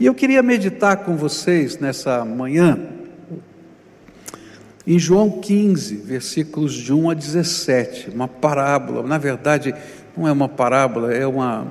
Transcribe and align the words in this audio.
E 0.00 0.06
eu 0.06 0.14
queria 0.14 0.42
meditar 0.42 1.04
com 1.04 1.14
vocês 1.14 1.78
nessa 1.78 2.24
manhã 2.24 2.78
em 4.86 4.98
João 4.98 5.30
15, 5.30 5.94
versículos 5.96 6.72
de 6.72 6.90
1 6.90 7.10
a 7.10 7.12
17, 7.12 8.08
uma 8.08 8.26
parábola, 8.26 9.06
na 9.06 9.18
verdade, 9.18 9.74
não 10.16 10.26
é 10.26 10.32
uma 10.32 10.48
parábola, 10.48 11.12
é 11.12 11.26
uma, 11.26 11.66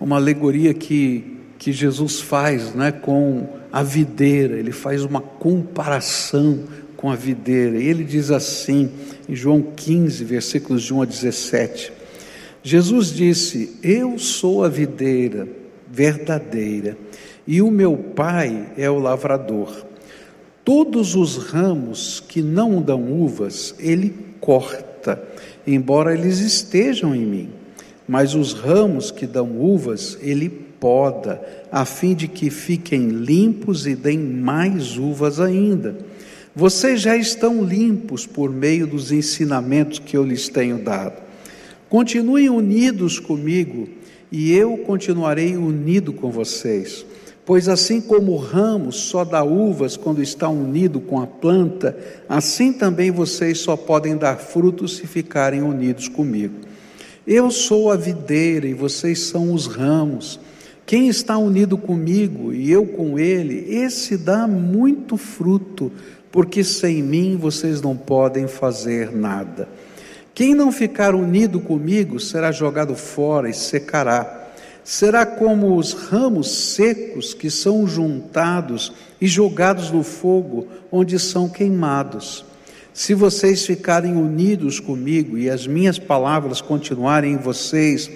uma 0.00 0.16
alegoria 0.16 0.74
que, 0.74 1.38
que 1.56 1.72
Jesus 1.72 2.20
faz 2.20 2.74
né, 2.74 2.90
com 2.90 3.46
a 3.72 3.84
videira, 3.84 4.56
ele 4.56 4.72
faz 4.72 5.04
uma 5.04 5.20
comparação 5.20 6.64
com 6.96 7.12
a 7.12 7.14
videira, 7.14 7.78
e 7.78 7.86
ele 7.86 8.02
diz 8.02 8.32
assim, 8.32 8.90
em 9.28 9.36
João 9.36 9.62
15, 9.62 10.24
versículos 10.24 10.82
de 10.82 10.92
1 10.92 11.02
a 11.02 11.04
17: 11.04 11.92
Jesus 12.60 13.12
disse: 13.12 13.78
Eu 13.84 14.18
sou 14.18 14.64
a 14.64 14.68
videira 14.68 15.62
verdadeira, 15.92 16.96
e 17.46 17.60
o 17.60 17.70
meu 17.70 17.96
pai 17.96 18.72
é 18.76 18.88
o 18.88 18.98
lavrador. 18.98 19.86
Todos 20.64 21.16
os 21.16 21.36
ramos 21.36 22.20
que 22.20 22.40
não 22.40 22.80
dão 22.80 23.12
uvas, 23.12 23.74
ele 23.78 24.14
corta, 24.40 25.22
embora 25.66 26.14
eles 26.14 26.38
estejam 26.38 27.14
em 27.14 27.26
mim. 27.26 27.50
Mas 28.06 28.34
os 28.34 28.52
ramos 28.52 29.10
que 29.10 29.26
dão 29.26 29.60
uvas, 29.60 30.18
ele 30.20 30.48
poda, 30.48 31.40
a 31.70 31.84
fim 31.84 32.14
de 32.14 32.28
que 32.28 32.50
fiquem 32.50 33.08
limpos 33.08 33.86
e 33.86 33.94
deem 33.94 34.18
mais 34.18 34.96
uvas 34.98 35.40
ainda. 35.40 35.96
Vocês 36.54 37.00
já 37.00 37.16
estão 37.16 37.64
limpos 37.64 38.26
por 38.26 38.50
meio 38.50 38.86
dos 38.86 39.10
ensinamentos 39.10 39.98
que 39.98 40.16
eu 40.16 40.24
lhes 40.24 40.48
tenho 40.48 40.78
dado. 40.78 41.22
Continuem 41.88 42.50
unidos 42.50 43.18
comigo 43.18 43.88
e 44.30 44.52
eu 44.52 44.76
continuarei 44.78 45.56
unido 45.56 46.12
com 46.12 46.30
vocês. 46.30 47.06
Pois 47.44 47.68
assim 47.68 48.00
como 48.00 48.32
o 48.32 48.36
ramo 48.36 48.92
só 48.92 49.24
dá 49.24 49.42
uvas 49.42 49.96
quando 49.96 50.22
está 50.22 50.48
unido 50.48 51.00
com 51.00 51.20
a 51.20 51.26
planta, 51.26 51.96
assim 52.28 52.72
também 52.72 53.10
vocês 53.10 53.58
só 53.58 53.76
podem 53.76 54.16
dar 54.16 54.36
frutos 54.36 54.96
se 54.96 55.08
ficarem 55.08 55.60
unidos 55.60 56.06
comigo. 56.06 56.54
Eu 57.26 57.50
sou 57.50 57.90
a 57.90 57.96
videira 57.96 58.66
e 58.66 58.74
vocês 58.74 59.20
são 59.20 59.52
os 59.52 59.66
ramos. 59.66 60.38
Quem 60.86 61.08
está 61.08 61.36
unido 61.36 61.76
comigo 61.76 62.52
e 62.52 62.70
eu 62.70 62.86
com 62.86 63.18
ele, 63.18 63.74
esse 63.74 64.16
dá 64.16 64.46
muito 64.46 65.16
fruto, 65.16 65.90
porque 66.30 66.62
sem 66.62 67.02
mim 67.02 67.36
vocês 67.36 67.82
não 67.82 67.96
podem 67.96 68.46
fazer 68.46 69.10
nada. 69.10 69.68
Quem 70.34 70.54
não 70.54 70.72
ficar 70.72 71.14
unido 71.14 71.60
comigo 71.60 72.18
será 72.18 72.52
jogado 72.52 72.94
fora 72.94 73.50
e 73.50 73.54
secará 73.54 74.41
será 74.84 75.24
como 75.24 75.76
os 75.76 75.92
ramos 75.92 76.74
secos 76.74 77.34
que 77.34 77.50
são 77.50 77.86
juntados 77.86 78.92
e 79.20 79.26
jogados 79.26 79.90
no 79.90 80.02
fogo, 80.02 80.66
onde 80.90 81.18
são 81.18 81.48
queimados. 81.48 82.44
Se 82.92 83.14
vocês 83.14 83.64
ficarem 83.64 84.16
unidos 84.16 84.78
comigo 84.78 85.38
e 85.38 85.48
as 85.48 85.66
minhas 85.66 85.98
palavras 85.98 86.60
continuarem 86.60 87.34
em 87.34 87.38
vocês, 87.38 88.10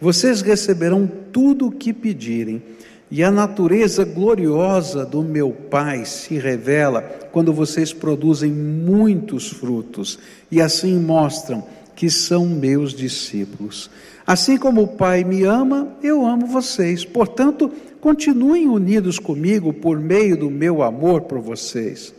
vocês 0.00 0.42
receberão 0.42 1.10
tudo 1.32 1.68
o 1.68 1.72
que 1.72 1.92
pedirem. 1.92 2.62
E 3.10 3.24
a 3.24 3.30
natureza 3.30 4.04
gloriosa 4.04 5.06
do 5.06 5.22
meu 5.22 5.50
Pai 5.50 6.04
se 6.04 6.36
revela 6.36 7.00
quando 7.32 7.54
vocês 7.54 7.90
produzem 7.90 8.52
muitos 8.52 9.48
frutos 9.48 10.18
e 10.50 10.60
assim 10.60 10.98
mostram 10.98 11.64
que 11.96 12.10
são 12.10 12.44
meus 12.46 12.92
discípulos. 12.92 13.90
Assim 14.28 14.58
como 14.58 14.82
o 14.82 14.88
Pai 14.88 15.24
me 15.24 15.44
ama, 15.44 15.96
eu 16.02 16.26
amo 16.26 16.46
vocês. 16.46 17.02
Portanto, 17.02 17.72
continuem 17.98 18.68
unidos 18.68 19.18
comigo 19.18 19.72
por 19.72 19.98
meio 19.98 20.36
do 20.36 20.50
meu 20.50 20.82
amor 20.82 21.22
por 21.22 21.38
vocês. 21.38 22.14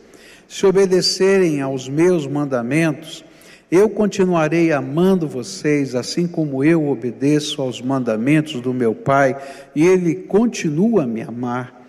Se 0.47 0.65
obedecerem 0.65 1.61
aos 1.61 1.87
meus 1.87 2.25
mandamentos, 2.25 3.23
eu 3.69 3.87
continuarei 3.87 4.71
amando 4.71 5.27
vocês, 5.27 5.93
assim 5.93 6.25
como 6.25 6.63
eu 6.63 6.89
obedeço 6.89 7.61
aos 7.61 7.79
mandamentos 7.79 8.59
do 8.59 8.73
meu 8.73 8.95
Pai, 8.95 9.37
e 9.75 9.85
Ele 9.85 10.15
continua 10.15 11.03
a 11.03 11.07
me 11.07 11.21
amar. 11.21 11.79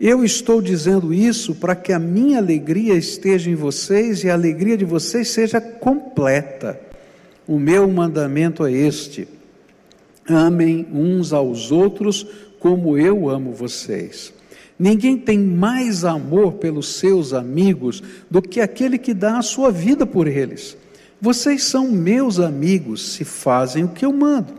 Eu 0.00 0.24
estou 0.24 0.62
dizendo 0.62 1.12
isso 1.12 1.56
para 1.56 1.74
que 1.74 1.92
a 1.92 1.98
minha 1.98 2.38
alegria 2.38 2.94
esteja 2.94 3.50
em 3.50 3.56
vocês 3.56 4.22
e 4.22 4.30
a 4.30 4.34
alegria 4.34 4.76
de 4.76 4.84
vocês 4.84 5.28
seja 5.28 5.60
completa. 5.60 6.93
O 7.46 7.58
meu 7.58 7.88
mandamento 7.90 8.64
é 8.64 8.72
este: 8.72 9.28
amem 10.28 10.86
uns 10.92 11.32
aos 11.32 11.70
outros 11.70 12.26
como 12.58 12.96
eu 12.96 13.28
amo 13.28 13.52
vocês. 13.52 14.32
Ninguém 14.78 15.16
tem 15.16 15.38
mais 15.38 16.04
amor 16.04 16.54
pelos 16.54 16.94
seus 16.94 17.32
amigos 17.32 18.02
do 18.30 18.42
que 18.42 18.60
aquele 18.60 18.98
que 18.98 19.14
dá 19.14 19.38
a 19.38 19.42
sua 19.42 19.70
vida 19.70 20.04
por 20.04 20.26
eles. 20.26 20.76
Vocês 21.20 21.64
são 21.64 21.90
meus 21.90 22.40
amigos 22.40 23.12
se 23.12 23.24
fazem 23.24 23.84
o 23.84 23.88
que 23.88 24.04
eu 24.04 24.12
mando. 24.12 24.54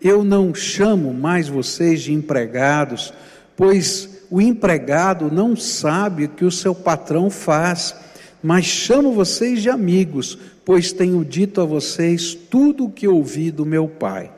Eu 0.00 0.24
não 0.24 0.54
chamo 0.54 1.12
mais 1.12 1.48
vocês 1.48 2.02
de 2.02 2.12
empregados, 2.12 3.12
pois 3.56 4.24
o 4.30 4.40
empregado 4.40 5.30
não 5.30 5.54
sabe 5.54 6.24
o 6.24 6.28
que 6.28 6.44
o 6.44 6.50
seu 6.50 6.74
patrão 6.74 7.28
faz, 7.28 7.94
mas 8.42 8.64
chamo 8.64 9.12
vocês 9.12 9.62
de 9.62 9.70
amigos, 9.70 10.38
pois 10.64 10.92
tenho 10.92 11.24
dito 11.24 11.60
a 11.60 11.64
vocês 11.64 12.34
tudo 12.34 12.86
o 12.86 12.90
que 12.90 13.06
ouvi 13.06 13.50
do 13.50 13.64
meu 13.64 13.86
Pai. 13.86 14.30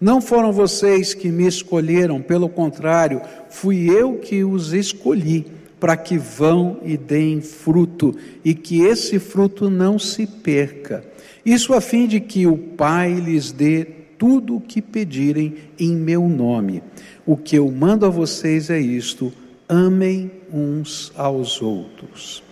Não 0.00 0.20
foram 0.20 0.52
vocês 0.52 1.14
que 1.14 1.28
me 1.28 1.46
escolheram, 1.46 2.20
pelo 2.20 2.48
contrário, 2.48 3.20
fui 3.48 3.88
eu 3.88 4.14
que 4.16 4.42
os 4.42 4.72
escolhi 4.72 5.46
para 5.78 5.96
que 5.96 6.16
vão 6.16 6.78
e 6.84 6.96
deem 6.96 7.40
fruto 7.40 8.16
e 8.44 8.54
que 8.54 8.82
esse 8.82 9.18
fruto 9.18 9.68
não 9.68 9.98
se 9.98 10.26
perca. 10.26 11.04
Isso 11.44 11.74
a 11.74 11.80
fim 11.80 12.06
de 12.06 12.20
que 12.20 12.46
o 12.46 12.56
Pai 12.56 13.14
lhes 13.14 13.52
dê 13.52 13.84
tudo 14.16 14.56
o 14.56 14.60
que 14.60 14.80
pedirem 14.80 15.54
em 15.78 15.96
meu 15.96 16.28
nome. 16.28 16.82
O 17.26 17.36
que 17.36 17.56
eu 17.56 17.68
mando 17.70 18.06
a 18.06 18.08
vocês 18.08 18.70
é 18.70 18.78
isto: 18.78 19.32
amem 19.68 20.30
uns 20.52 21.12
aos 21.16 21.60
outros. 21.60 22.42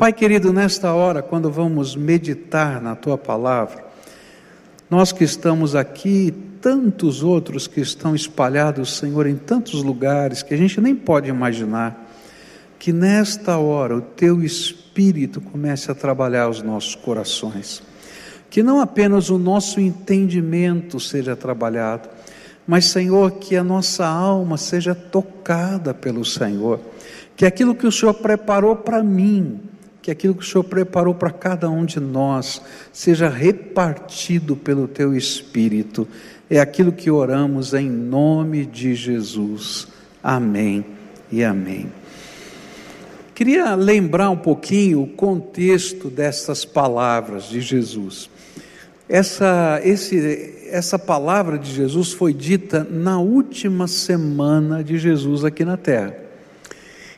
Pai 0.00 0.14
querido, 0.14 0.50
nesta 0.50 0.94
hora, 0.94 1.20
quando 1.20 1.50
vamos 1.50 1.94
meditar 1.94 2.80
na 2.80 2.96
tua 2.96 3.18
palavra, 3.18 3.84
nós 4.88 5.12
que 5.12 5.22
estamos 5.22 5.76
aqui, 5.76 6.32
tantos 6.58 7.22
outros 7.22 7.66
que 7.66 7.82
estão 7.82 8.14
espalhados, 8.14 8.96
Senhor, 8.96 9.26
em 9.26 9.36
tantos 9.36 9.82
lugares 9.82 10.42
que 10.42 10.54
a 10.54 10.56
gente 10.56 10.80
nem 10.80 10.96
pode 10.96 11.28
imaginar, 11.28 12.10
que 12.78 12.94
nesta 12.94 13.58
hora 13.58 13.94
o 13.94 14.00
teu 14.00 14.42
espírito 14.42 15.38
comece 15.38 15.90
a 15.90 15.94
trabalhar 15.94 16.48
os 16.48 16.62
nossos 16.62 16.94
corações. 16.94 17.82
Que 18.48 18.62
não 18.62 18.80
apenas 18.80 19.28
o 19.28 19.36
nosso 19.36 19.82
entendimento 19.82 20.98
seja 20.98 21.36
trabalhado, 21.36 22.08
mas, 22.66 22.86
Senhor, 22.86 23.32
que 23.32 23.54
a 23.54 23.62
nossa 23.62 24.06
alma 24.06 24.56
seja 24.56 24.94
tocada 24.94 25.92
pelo 25.92 26.24
Senhor. 26.24 26.80
Que 27.36 27.44
aquilo 27.44 27.74
que 27.74 27.86
o 27.86 27.92
Senhor 27.92 28.14
preparou 28.14 28.76
para 28.76 29.02
mim, 29.02 29.68
que 30.02 30.10
aquilo 30.10 30.34
que 30.34 30.42
o 30.42 30.46
Senhor 30.46 30.64
preparou 30.64 31.14
para 31.14 31.30
cada 31.30 31.68
um 31.68 31.84
de 31.84 32.00
nós 32.00 32.60
seja 32.92 33.28
repartido 33.28 34.56
pelo 34.56 34.88
teu 34.88 35.14
Espírito. 35.14 36.08
É 36.48 36.58
aquilo 36.58 36.92
que 36.92 37.10
oramos 37.10 37.74
em 37.74 37.88
nome 37.88 38.64
de 38.64 38.94
Jesus. 38.94 39.88
Amém 40.22 40.84
e 41.30 41.44
amém. 41.44 41.86
Queria 43.34 43.74
lembrar 43.74 44.30
um 44.30 44.36
pouquinho 44.36 45.02
o 45.02 45.06
contexto 45.06 46.08
dessas 46.08 46.64
palavras 46.64 47.44
de 47.44 47.60
Jesus. 47.60 48.28
Essa, 49.08 49.80
esse, 49.82 50.68
essa 50.70 50.98
palavra 50.98 51.58
de 51.58 51.72
Jesus 51.72 52.12
foi 52.12 52.32
dita 52.32 52.86
na 52.88 53.18
última 53.18 53.88
semana 53.88 54.84
de 54.84 54.98
Jesus 54.98 55.44
aqui 55.44 55.64
na 55.64 55.76
terra. 55.76 56.29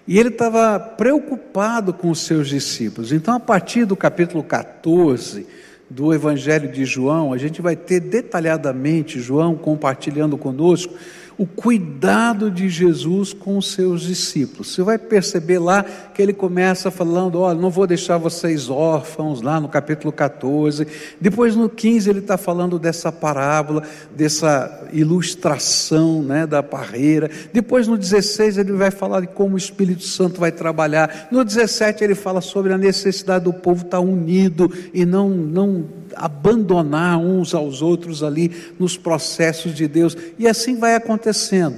E 0.07 0.19
ele 0.19 0.31
estava 0.31 0.79
preocupado 0.79 1.93
com 1.93 2.11
os 2.11 2.21
seus 2.21 2.49
discípulos. 2.49 3.13
Então, 3.13 3.35
a 3.35 3.41
partir 3.41 3.85
do 3.85 3.97
capítulo 3.97 4.43
14 4.43 5.47
do 5.89 6.13
Evangelho 6.13 6.73
de 6.73 6.85
João, 6.85 7.33
a 7.33 7.39
gente 7.39 7.63
vai 7.63 7.77
ter 7.77 8.01
detalhadamente 8.01 9.21
João 9.21 9.55
compartilhando 9.55 10.37
conosco 10.37 10.95
o 11.43 11.47
cuidado 11.47 12.53
de 12.53 12.69
Jesus 12.69 13.33
com 13.33 13.59
os 13.59 13.73
seus 13.73 14.03
discípulos. 14.03 14.69
Você 14.69 14.81
vai 14.81 14.97
perceber 14.97 15.59
lá 15.59 15.83
que 15.83 16.23
ele 16.23 16.33
começa 16.33 16.89
falando: 16.89 17.41
Olha, 17.41 17.59
não 17.59 17.69
vou 17.69 17.85
deixar 17.85 18.17
vocês 18.17 18.71
órfãos, 18.71 19.43
lá 19.43 19.59
no 19.59 19.69
capítulo 19.69 20.13
14. 20.13 20.87
Depois, 21.21 21.57
no 21.57 21.69
15, 21.69 22.09
ele 22.09 22.21
está 22.21 22.39
falando 22.39 22.79
dessa 22.79 23.11
parábola, 23.11 23.83
dessa 24.15 24.87
ilustração 24.93 26.23
né, 26.23 26.47
da 26.47 26.63
barreira. 26.63 27.29
Depois, 27.53 27.89
no 27.89 27.99
16, 27.99 28.59
ele 28.59 28.71
vai 28.75 28.93
falar 28.93 29.23
de 29.23 29.27
como 29.27 29.57
o 29.57 29.59
Espírito 29.59 30.05
Santo 30.05 30.39
vai 30.39 30.53
trabalhar. 30.53 31.27
No 31.33 31.45
17, 31.45 32.05
ele 32.05 32.15
fala 32.15 32.41
sobre 32.41 32.73
a 32.73 32.79
necessidade 32.79 33.47
do 33.47 33.53
povo 33.53 33.85
estar 33.85 33.99
unido 33.99 34.73
e 34.95 35.05
não, 35.05 35.29
não 35.29 35.87
abandonar 36.17 37.19
uns 37.19 37.55
aos 37.55 37.83
outros 37.83 38.23
ali 38.23 38.51
nos 38.79 38.97
processos 38.97 39.75
de 39.75 39.87
Deus, 39.89 40.17
e 40.39 40.47
assim 40.47 40.77
vai 40.77 40.95
acontecendo. 40.95 41.77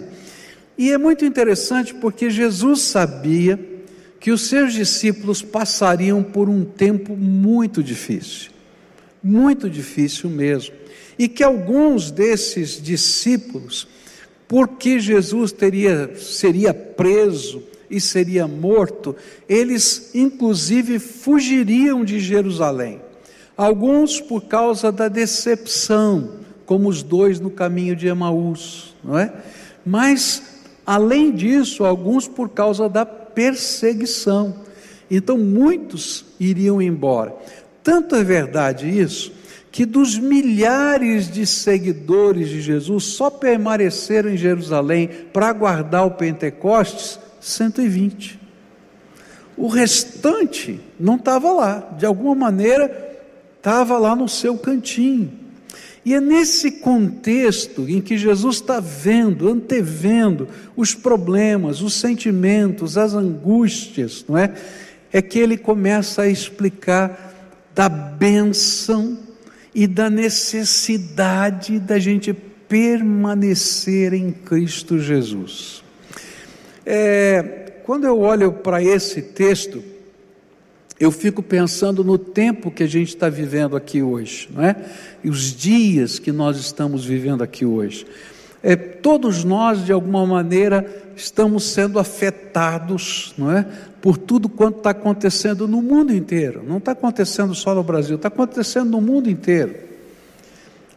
E 0.77 0.91
é 0.91 0.99
muito 0.99 1.25
interessante 1.25 1.95
porque 1.95 2.29
Jesus 2.31 2.81
sabia 2.83 3.59
que 4.19 4.31
os 4.31 4.43
seus 4.43 4.73
discípulos 4.73 5.43
passariam 5.43 6.23
por 6.23 6.49
um 6.49 6.65
tempo 6.65 7.15
muito 7.15 7.83
difícil, 7.83 8.51
muito 9.23 9.69
difícil 9.69 10.31
mesmo, 10.31 10.75
e 11.19 11.29
que 11.29 11.45
alguns 11.45 12.11
desses 12.11 12.83
discípulos, 12.83 13.87
porque 14.49 14.99
Jesus 14.99 15.53
teria 15.53 16.17
seria 16.17 16.75
preso 16.75 17.63
e 17.91 18.01
seria 18.01 18.49
morto, 18.49 19.15
eles 19.49 20.11
inclusive 20.15 20.99
fugiriam 20.99 22.05
de 22.05 22.19
Jerusalém. 22.19 23.01
Alguns 23.57 24.21
por 24.21 24.43
causa 24.43 24.91
da 24.91 25.09
decepção, 25.09 26.31
como 26.67 26.89
os 26.89 27.03
dois 27.03 27.39
no 27.39 27.51
caminho 27.51 27.95
de 27.95 28.09
Emaús, 28.09 28.95
não 29.03 29.19
é? 29.19 29.33
Mas 29.87 30.43
além 30.87 31.33
disso, 31.33 31.85
alguns 31.85 32.27
por 32.27 32.49
causa 32.49 32.89
da 32.89 33.07
perseguição. 33.07 34.55
Então 35.11 35.39
muitos 35.39 36.25
iriam 36.41 36.81
embora. 36.81 37.35
Tanto 37.83 38.17
é 38.17 38.25
verdade 38.25 38.89
isso 38.89 39.33
que 39.71 39.85
dos 39.85 40.17
milhares 40.17 41.29
de 41.29 41.45
seguidores 41.45 42.49
de 42.49 42.63
Jesus 42.63 43.05
só 43.07 43.29
permaneceram 43.29 44.31
em 44.31 44.37
Jerusalém 44.37 45.09
para 45.33 45.49
aguardar 45.49 46.07
o 46.07 46.13
Pentecostes 46.13 47.19
120. 47.41 48.39
O 49.57 49.67
restante 49.67 50.81
não 50.99 51.17
estava 51.17 51.53
lá, 51.53 51.89
de 51.99 52.07
alguma 52.07 52.37
maneira 52.37 53.14
estava 53.65 53.97
lá 53.97 54.15
no 54.15 54.29
seu 54.29 54.59
cantinho. 54.59 55.33
E 56.05 56.13
é 56.13 56.21
nesse 56.21 56.71
contexto 56.71 57.89
em 57.89 57.99
que 57.99 58.19
Jesus 58.19 58.57
está 58.57 58.79
vendo, 58.79 59.49
antevendo 59.49 60.47
os 60.77 60.95
problemas, 60.95 61.81
os 61.81 61.95
sentimentos, 61.95 62.99
as 62.99 63.15
angústias, 63.15 64.23
não 64.29 64.37
é? 64.37 64.53
É 65.11 65.23
que 65.23 65.39
ele 65.39 65.57
começa 65.57 66.23
a 66.23 66.29
explicar 66.29 67.33
da 67.75 67.89
bênção 67.89 69.19
e 69.75 69.87
da 69.87 70.11
necessidade 70.11 71.81
da 71.81 71.99
gente 71.99 72.35
permanecer 72.35 74.13
em 74.13 74.31
Cristo 74.31 74.99
Jesus. 74.99 75.83
É, 76.85 77.73
quando 77.83 78.05
eu 78.05 78.21
olho 78.21 78.53
para 78.53 78.83
esse 78.83 79.23
texto, 79.23 79.94
eu 80.99 81.11
fico 81.11 81.43
pensando 81.43 82.05
no 82.05 82.17
tempo 82.17 82.71
que 82.71 82.85
a 82.85 82.87
gente 82.87 83.09
está 83.09 83.29
vivendo 83.29 83.77
aqui 83.77 84.03
hoje, 84.03 84.49
não 84.53 84.63
é? 84.63 84.77
E 85.23 85.29
os 85.29 85.55
dias 85.55 86.19
que 86.19 86.31
nós 86.31 86.57
estamos 86.57 87.05
vivendo 87.05 87.43
aqui 87.43 87.65
hoje. 87.65 88.07
É, 88.63 88.77
todos 88.77 89.45
nós, 89.45 89.85
de 89.85 89.93
alguma 89.93 90.25
maneira, 90.25 90.87
estamos 91.17 91.65
sendo 91.65 91.99
afetados, 91.99 93.35
não 93.37 93.51
é? 93.51 93.67
Por 94.01 94.17
tudo 94.17 94.49
quanto 94.49 94.79
está 94.79 94.91
acontecendo 94.91 95.67
no 95.67 95.83
mundo 95.83 96.15
inteiro. 96.15 96.63
Não 96.67 96.79
está 96.79 96.93
acontecendo 96.93 97.55
só 97.55 97.75
no 97.75 97.83
Brasil, 97.83 98.17
está 98.17 98.29
acontecendo 98.29 98.91
no 98.91 99.01
mundo 99.01 99.29
inteiro. 99.29 99.75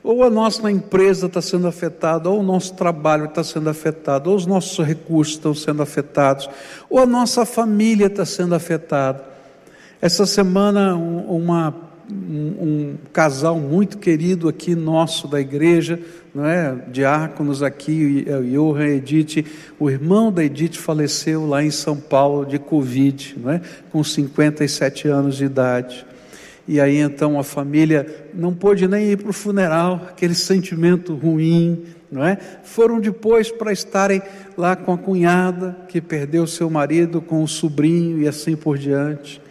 Ou 0.04 0.24
a 0.24 0.30
nossa 0.30 0.72
empresa 0.72 1.26
está 1.26 1.42
sendo 1.42 1.68
afetada, 1.68 2.30
ou 2.30 2.40
o 2.40 2.44
nosso 2.44 2.74
trabalho 2.76 3.26
está 3.26 3.44
sendo 3.44 3.70
afetado, 3.70 4.30
ou 4.30 4.36
os 4.38 4.46
nossos 4.46 4.86
recursos 4.86 5.34
estão 5.34 5.54
sendo 5.54 5.82
afetados, 5.82 6.50
ou 6.90 7.00
a 7.00 7.06
nossa 7.06 7.46
família 7.46 8.06
está 8.06 8.26
sendo 8.26 8.56
afetada. 8.56 9.37
Essa 10.00 10.28
semana, 10.28 10.96
uma, 10.96 11.74
um, 12.12 12.46
um, 12.62 12.96
casal 13.12 13.60
muito 13.60 13.98
querido 13.98 14.48
aqui 14.48 14.76
nosso 14.76 15.28
da 15.28 15.42
igreja, 15.42 16.00
não 16.36 16.46
é? 16.46 16.78
diáconos 16.92 17.64
aqui, 17.64 18.24
Johan 18.52 18.86
e 18.86 18.98
Edith, 18.98 19.46
o 19.80 19.90
irmão 19.90 20.32
da 20.32 20.44
Edith 20.44 20.76
faleceu 20.76 21.48
lá 21.48 21.64
em 21.64 21.72
São 21.72 21.98
Paulo 21.98 22.46
de 22.46 22.60
Covid, 22.60 23.38
não 23.42 23.52
é? 23.52 23.62
com 23.92 24.04
57 24.04 25.08
anos 25.08 25.38
de 25.38 25.46
idade. 25.46 26.06
E 26.68 26.80
aí 26.80 26.98
então 26.98 27.40
a 27.40 27.44
família 27.44 28.28
não 28.36 28.54
pôde 28.54 28.88
nem 28.88 29.14
ir 29.14 29.18
para 29.18 29.32
o 29.32 29.34
funeral, 29.34 30.06
aquele 30.10 30.36
sentimento 30.36 31.16
ruim, 31.16 31.86
não 32.12 32.24
é? 32.24 32.38
Foram 32.62 33.00
depois 33.00 33.50
para 33.50 33.72
estarem 33.72 34.22
lá 34.56 34.76
com 34.76 34.94
a 34.94 34.98
cunhada 34.98 35.76
que 35.88 36.00
perdeu 36.00 36.46
seu 36.46 36.70
marido, 36.70 37.20
com 37.20 37.42
o 37.42 37.48
sobrinho 37.48 38.22
e 38.22 38.28
assim 38.28 38.56
por 38.56 38.78
diante. 38.78 39.42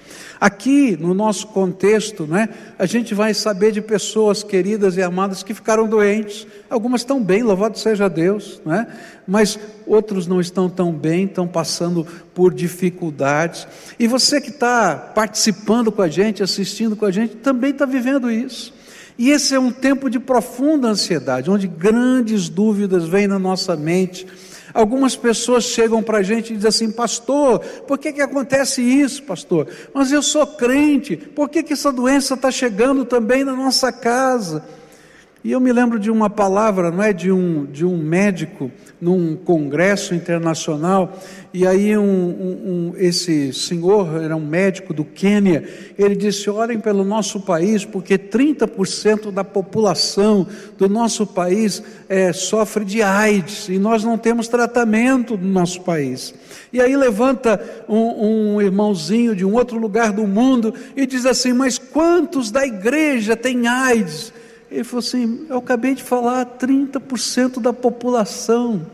Aqui, 0.40 0.96
no 0.96 1.14
nosso 1.14 1.46
contexto, 1.46 2.26
né, 2.26 2.48
a 2.78 2.84
gente 2.84 3.14
vai 3.14 3.32
saber 3.32 3.72
de 3.72 3.80
pessoas 3.80 4.42
queridas 4.42 4.96
e 4.96 5.02
amadas 5.02 5.42
que 5.42 5.54
ficaram 5.54 5.88
doentes. 5.88 6.46
Algumas 6.68 7.00
estão 7.00 7.22
bem, 7.22 7.42
louvado 7.42 7.78
seja 7.78 8.08
Deus, 8.08 8.60
né? 8.64 8.86
mas 9.26 9.58
outros 9.86 10.26
não 10.26 10.40
estão 10.40 10.68
tão 10.68 10.92
bem, 10.92 11.24
estão 11.24 11.48
passando 11.48 12.06
por 12.34 12.52
dificuldades. 12.52 13.66
E 13.98 14.06
você 14.06 14.40
que 14.40 14.50
está 14.50 14.94
participando 14.96 15.90
com 15.90 16.02
a 16.02 16.08
gente, 16.08 16.42
assistindo 16.42 16.94
com 16.96 17.06
a 17.06 17.10
gente, 17.10 17.36
também 17.36 17.70
está 17.70 17.86
vivendo 17.86 18.30
isso. 18.30 18.74
E 19.18 19.30
esse 19.30 19.54
é 19.54 19.58
um 19.58 19.72
tempo 19.72 20.10
de 20.10 20.18
profunda 20.18 20.88
ansiedade, 20.88 21.50
onde 21.50 21.66
grandes 21.66 22.50
dúvidas 22.50 23.08
vêm 23.08 23.26
na 23.26 23.38
nossa 23.38 23.74
mente 23.74 24.26
Algumas 24.76 25.16
pessoas 25.16 25.64
chegam 25.64 26.02
para 26.02 26.18
a 26.18 26.22
gente 26.22 26.52
e 26.52 26.56
dizem 26.56 26.68
assim, 26.68 26.90
pastor, 26.92 27.60
por 27.60 27.96
que, 27.96 28.12
que 28.12 28.20
acontece 28.20 28.82
isso, 28.82 29.22
pastor? 29.22 29.66
Mas 29.94 30.12
eu 30.12 30.22
sou 30.22 30.46
crente, 30.46 31.16
por 31.16 31.48
que, 31.48 31.62
que 31.62 31.72
essa 31.72 31.90
doença 31.90 32.34
está 32.34 32.50
chegando 32.50 33.06
também 33.06 33.42
na 33.42 33.54
nossa 33.54 33.90
casa? 33.90 34.62
E 35.46 35.52
eu 35.52 35.60
me 35.60 35.72
lembro 35.72 35.96
de 36.00 36.10
uma 36.10 36.28
palavra, 36.28 36.90
não 36.90 37.00
é, 37.00 37.12
de 37.12 37.30
um, 37.30 37.66
de 37.66 37.86
um 37.86 37.96
médico 37.96 38.68
num 39.00 39.36
congresso 39.36 40.12
internacional, 40.12 41.16
e 41.54 41.64
aí 41.64 41.96
um, 41.96 42.02
um, 42.02 42.90
um, 42.90 42.92
esse 42.96 43.52
senhor, 43.52 44.20
era 44.20 44.34
um 44.34 44.44
médico 44.44 44.92
do 44.92 45.04
Quênia, 45.04 45.62
ele 45.96 46.16
disse: 46.16 46.50
orem 46.50 46.80
pelo 46.80 47.04
nosso 47.04 47.38
país, 47.38 47.84
porque 47.84 48.18
30% 48.18 49.30
da 49.30 49.44
população 49.44 50.48
do 50.76 50.88
nosso 50.88 51.24
país 51.24 51.80
é, 52.08 52.32
sofre 52.32 52.84
de 52.84 53.00
AIDS, 53.00 53.68
e 53.68 53.78
nós 53.78 54.02
não 54.02 54.18
temos 54.18 54.48
tratamento 54.48 55.38
no 55.38 55.46
nosso 55.46 55.80
país. 55.82 56.34
E 56.72 56.80
aí 56.80 56.96
levanta 56.96 57.84
um, 57.88 58.60
irmãozinho 58.60 59.36
de 59.36 59.44
um 59.44 59.54
outro 59.54 59.78
lugar 59.78 60.12
do 60.12 60.26
mundo 60.26 60.74
e 60.96 61.06
diz 61.06 61.24
assim: 61.24 61.52
Mas 61.52 61.78
quantos 61.78 62.50
da 62.50 62.66
igreja 62.66 63.36
têm 63.36 63.68
AIDS? 63.68 64.32
Ele 64.70 64.84
falou 64.84 64.98
assim: 65.00 65.46
Eu 65.48 65.58
acabei 65.58 65.94
de 65.94 66.02
falar 66.02 66.44
30% 66.58 67.60
da 67.60 67.72
população. 67.72 68.86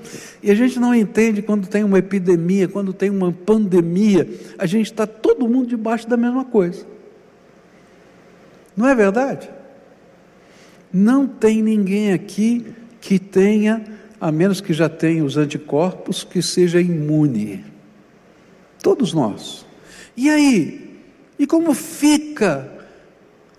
E 0.42 0.50
a 0.50 0.54
gente 0.54 0.78
não 0.78 0.94
entende 0.94 1.42
quando 1.42 1.66
tem 1.66 1.82
uma 1.82 1.98
epidemia, 1.98 2.68
quando 2.68 2.92
tem 2.92 3.10
uma 3.10 3.32
pandemia, 3.32 4.28
a 4.58 4.66
gente 4.66 4.86
está 4.86 5.06
todo 5.06 5.48
mundo 5.48 5.68
debaixo 5.68 6.08
da 6.08 6.16
mesma 6.16 6.44
coisa. 6.44 6.86
Não 8.76 8.86
é 8.86 8.94
verdade? 8.94 9.50
Não 10.92 11.26
tem 11.26 11.62
ninguém 11.62 12.12
aqui 12.12 12.66
que 13.00 13.18
tenha, 13.18 13.82
a 14.20 14.30
menos 14.30 14.60
que 14.60 14.72
já 14.72 14.88
tenha 14.88 15.24
os 15.24 15.36
anticorpos, 15.36 16.22
que 16.22 16.42
seja 16.42 16.80
imune. 16.80 17.64
Todos 18.82 19.12
nós. 19.14 19.64
E 20.16 20.28
aí? 20.28 21.00
E 21.38 21.46
como 21.46 21.72
fica 21.72 22.71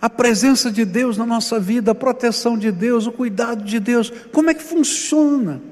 a 0.04 0.10
presença 0.10 0.70
de 0.70 0.84
Deus 0.84 1.16
na 1.16 1.24
nossa 1.24 1.58
vida, 1.58 1.92
a 1.92 1.94
proteção 1.94 2.58
de 2.58 2.70
Deus, 2.70 3.06
o 3.06 3.10
cuidado 3.10 3.64
de 3.64 3.80
Deus, 3.80 4.12
como 4.30 4.50
é 4.50 4.54
que 4.54 4.62
funciona? 4.62 5.62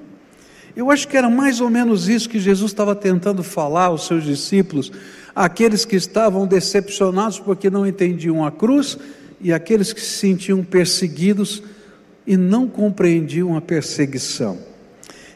Eu 0.75 0.91
acho 0.91 1.07
que 1.07 1.19
era 1.19 1.29
mais 1.29 1.61
ou 1.61 1.69
menos 1.69 2.09
isso 2.09 2.31
que 2.31 2.41
Jesus 2.41 2.71
estava 2.71 2.97
tentando 2.97 3.43
falar 3.43 3.89
aos 3.89 4.07
seus 4.07 4.25
discípulos, 4.25 4.91
aqueles 5.37 5.85
que 5.85 5.97
estavam 5.97 6.47
decepcionados 6.47 7.39
porque 7.41 7.69
não 7.69 7.87
entendiam 7.87 8.43
a 8.43 8.51
cruz 8.51 8.97
e 9.39 9.53
aqueles 9.53 9.93
que 9.93 10.01
se 10.01 10.17
sentiam 10.17 10.65
perseguidos 10.65 11.63
e 12.27 12.35
não 12.35 12.67
compreendiam 12.67 13.55
a 13.55 13.61
perseguição. 13.61 14.59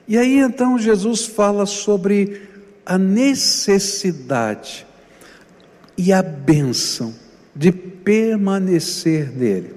E 0.08 0.16
aí 0.16 0.38
então 0.38 0.78
Jesus 0.78 1.26
fala 1.26 1.66
sobre 1.66 2.48
a 2.86 2.96
necessidade 2.96 4.86
e 5.98 6.14
a 6.14 6.22
bênção 6.22 7.25
de 7.56 7.72
permanecer 7.72 9.32
nele. 9.32 9.74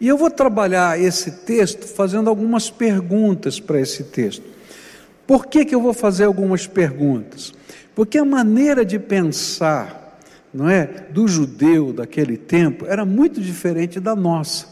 E 0.00 0.08
eu 0.08 0.16
vou 0.16 0.30
trabalhar 0.30 0.98
esse 1.00 1.30
texto 1.30 1.86
fazendo 1.86 2.28
algumas 2.28 2.70
perguntas 2.70 3.60
para 3.60 3.80
esse 3.80 4.04
texto. 4.04 4.42
Por 5.26 5.46
que, 5.46 5.64
que 5.64 5.74
eu 5.74 5.80
vou 5.80 5.92
fazer 5.92 6.24
algumas 6.24 6.66
perguntas? 6.66 7.54
Porque 7.94 8.18
a 8.18 8.24
maneira 8.24 8.84
de 8.84 8.98
pensar, 8.98 10.18
não 10.52 10.68
é, 10.68 10.86
do 10.86 11.28
judeu 11.28 11.92
daquele 11.92 12.36
tempo 12.36 12.86
era 12.86 13.04
muito 13.04 13.40
diferente 13.40 14.00
da 14.00 14.16
nossa. 14.16 14.66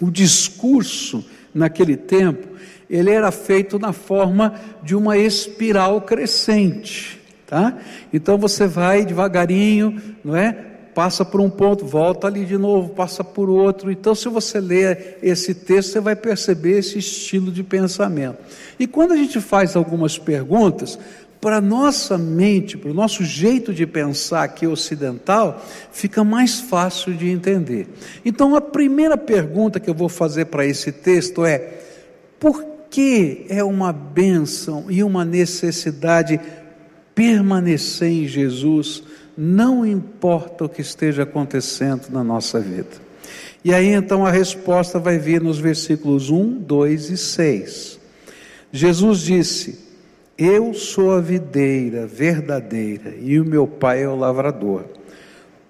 O 0.00 0.10
discurso 0.10 1.24
naquele 1.54 1.96
tempo, 1.96 2.48
ele 2.88 3.10
era 3.10 3.30
feito 3.30 3.78
na 3.78 3.92
forma 3.92 4.54
de 4.82 4.96
uma 4.96 5.16
espiral 5.16 6.00
crescente, 6.00 7.20
tá? 7.46 7.78
Então 8.12 8.36
você 8.36 8.66
vai 8.66 9.04
devagarinho, 9.04 10.00
não 10.24 10.34
é? 10.34 10.66
Passa 10.94 11.24
por 11.24 11.40
um 11.40 11.48
ponto, 11.48 11.84
volta 11.84 12.26
ali 12.26 12.44
de 12.44 12.58
novo, 12.58 12.90
passa 12.90 13.22
por 13.22 13.48
outro. 13.48 13.90
Então, 13.90 14.14
se 14.14 14.28
você 14.28 14.60
ler 14.60 15.18
esse 15.22 15.54
texto, 15.54 15.92
você 15.92 16.00
vai 16.00 16.16
perceber 16.16 16.78
esse 16.78 16.98
estilo 16.98 17.52
de 17.52 17.62
pensamento. 17.62 18.38
E 18.78 18.86
quando 18.86 19.12
a 19.12 19.16
gente 19.16 19.40
faz 19.40 19.76
algumas 19.76 20.18
perguntas, 20.18 20.98
para 21.40 21.60
nossa 21.60 22.18
mente, 22.18 22.76
para 22.76 22.90
o 22.90 22.94
nosso 22.94 23.24
jeito 23.24 23.72
de 23.72 23.86
pensar 23.86 24.42
aqui 24.42 24.66
ocidental, 24.66 25.64
fica 25.90 26.22
mais 26.22 26.60
fácil 26.60 27.14
de 27.14 27.30
entender. 27.30 27.88
Então, 28.24 28.54
a 28.54 28.60
primeira 28.60 29.16
pergunta 29.16 29.80
que 29.80 29.88
eu 29.88 29.94
vou 29.94 30.08
fazer 30.08 30.46
para 30.46 30.66
esse 30.66 30.92
texto 30.92 31.44
é: 31.44 31.78
por 32.38 32.62
que 32.90 33.46
é 33.48 33.64
uma 33.64 33.92
bênção 33.92 34.86
e 34.90 35.02
uma 35.02 35.24
necessidade 35.24 36.38
permanecer 37.14 38.10
em 38.10 38.26
Jesus, 38.26 39.02
não 39.42 39.86
importa 39.86 40.64
o 40.64 40.68
que 40.68 40.82
esteja 40.82 41.22
acontecendo 41.22 42.08
na 42.10 42.22
nossa 42.22 42.60
vida? 42.60 43.10
E 43.64 43.72
aí 43.72 43.88
então 43.88 44.26
a 44.26 44.30
resposta 44.30 44.98
vai 44.98 45.18
vir 45.18 45.40
nos 45.40 45.58
versículos 45.58 46.30
1, 46.30 46.58
2 46.58 47.10
e 47.10 47.16
6. 47.16 47.98
Jesus 48.72 49.20
disse: 49.20 49.90
eu 50.42 50.72
sou 50.72 51.12
a 51.12 51.20
videira 51.20 52.06
verdadeira 52.06 53.14
e 53.20 53.38
o 53.38 53.44
meu 53.44 53.66
pai 53.66 54.04
é 54.04 54.08
o 54.08 54.16
lavrador. 54.16 54.86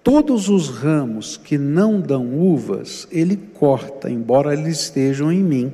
Todos 0.00 0.48
os 0.48 0.68
ramos 0.68 1.36
que 1.36 1.58
não 1.58 2.00
dão 2.00 2.38
uvas, 2.38 3.08
ele 3.10 3.36
corta, 3.36 4.08
embora 4.08 4.52
eles 4.52 4.82
estejam 4.82 5.32
em 5.32 5.42
mim. 5.42 5.72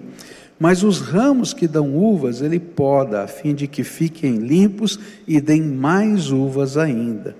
Mas 0.59 0.83
os 0.83 0.99
ramos 0.99 1.53
que 1.53 1.69
dão 1.69 1.95
uvas, 1.95 2.41
ele 2.41 2.59
poda, 2.59 3.23
a 3.23 3.27
fim 3.27 3.55
de 3.55 3.67
que 3.67 3.85
fiquem 3.85 4.37
limpos 4.37 4.99
e 5.29 5.43
deem 5.43 5.61
mais 5.61 6.31
uvas 6.31 6.79
ainda. 6.79 7.37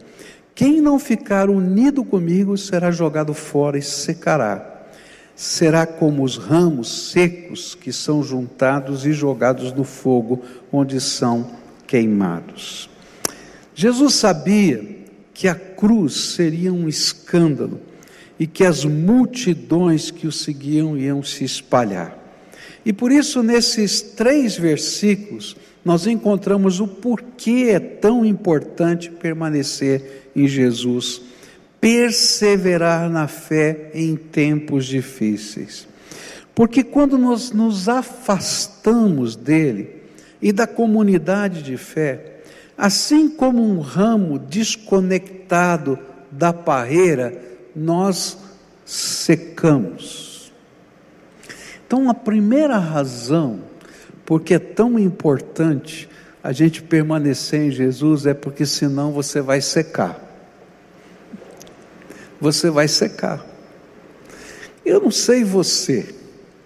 Quem 0.57 0.81
não 0.81 0.99
ficar 0.99 1.51
unido 1.51 2.03
comigo 2.03 2.57
será 2.57 2.91
jogado 2.91 3.35
fora 3.35 3.77
e 3.77 3.83
secará. 3.83 4.87
Será 5.35 5.87
como 5.87 6.25
os 6.25 6.39
ramos 6.39 7.11
secos 7.11 7.75
que 7.75 7.93
são 7.93 8.23
juntados 8.23 9.05
e 9.05 9.13
jogados 9.13 9.71
no 9.71 9.85
fogo 9.85 10.43
onde 10.73 10.99
são 10.99 11.51
queimados. 11.87 12.89
Jesus 13.75 14.15
sabia 14.15 14.83
que 15.35 15.47
a 15.47 15.55
cruz 15.55 16.15
seria 16.35 16.73
um 16.73 16.89
escândalo 16.89 17.79
e 18.41 18.47
que 18.47 18.65
as 18.65 18.83
multidões 18.83 20.11
que 20.11 20.27
o 20.27 20.33
seguiam 20.33 20.97
iam 20.97 21.23
se 21.23 21.45
espalhar. 21.45 22.19
E 22.83 22.95
por 22.95 23.13
isso, 23.13 23.43
nesses 23.43 24.01
três 24.01 24.57
versículos, 24.57 25.55
nós 25.87 26.07
encontramos 26.07 26.81
o 26.81 26.89
porquê 26.89 27.69
é 27.71 27.79
tão 27.79 28.27
importante 28.27 29.09
permanecer 29.09 30.31
em 30.35 30.49
Jesus, 30.49 31.23
perseverar 31.81 33.09
na 33.09 33.29
fé 33.29 33.93
em 33.95 34.17
tempos 34.17 34.85
difíceis. 34.85 35.87
Porque 36.53 36.83
quando 36.83 37.17
nós 37.17 37.53
nos 37.53 37.89
afastamos 37.89 39.37
dele, 39.37 40.03
e 40.43 40.51
da 40.51 40.67
comunidade 40.67 41.63
de 41.63 41.77
fé, 41.77 42.41
assim 42.77 43.29
como 43.29 43.63
um 43.63 43.79
ramo 43.79 44.41
desconectado 44.41 45.97
da 46.31 46.53
parreira, 46.53 47.41
nós 47.75 48.37
secamos. 48.85 50.53
Então, 51.87 52.11
a 52.11 52.15
primeira 52.15 52.77
razão 52.77 53.61
porque 54.27 54.55
é 54.55 54.59
tão 54.59 54.99
importante 54.99 56.09
a 56.43 56.53
gente 56.53 56.83
permanecer 56.83 57.61
em 57.63 57.71
Jesus 57.71 58.27
é 58.27 58.35
porque 58.35 58.67
senão 58.67 59.13
você 59.13 59.41
vai 59.41 59.61
secar. 59.61 60.21
Você 62.41 62.69
vai 62.69 62.89
secar. 62.89 63.47
Eu 64.85 65.01
não 65.01 65.11
sei 65.11 65.43
você, 65.43 66.15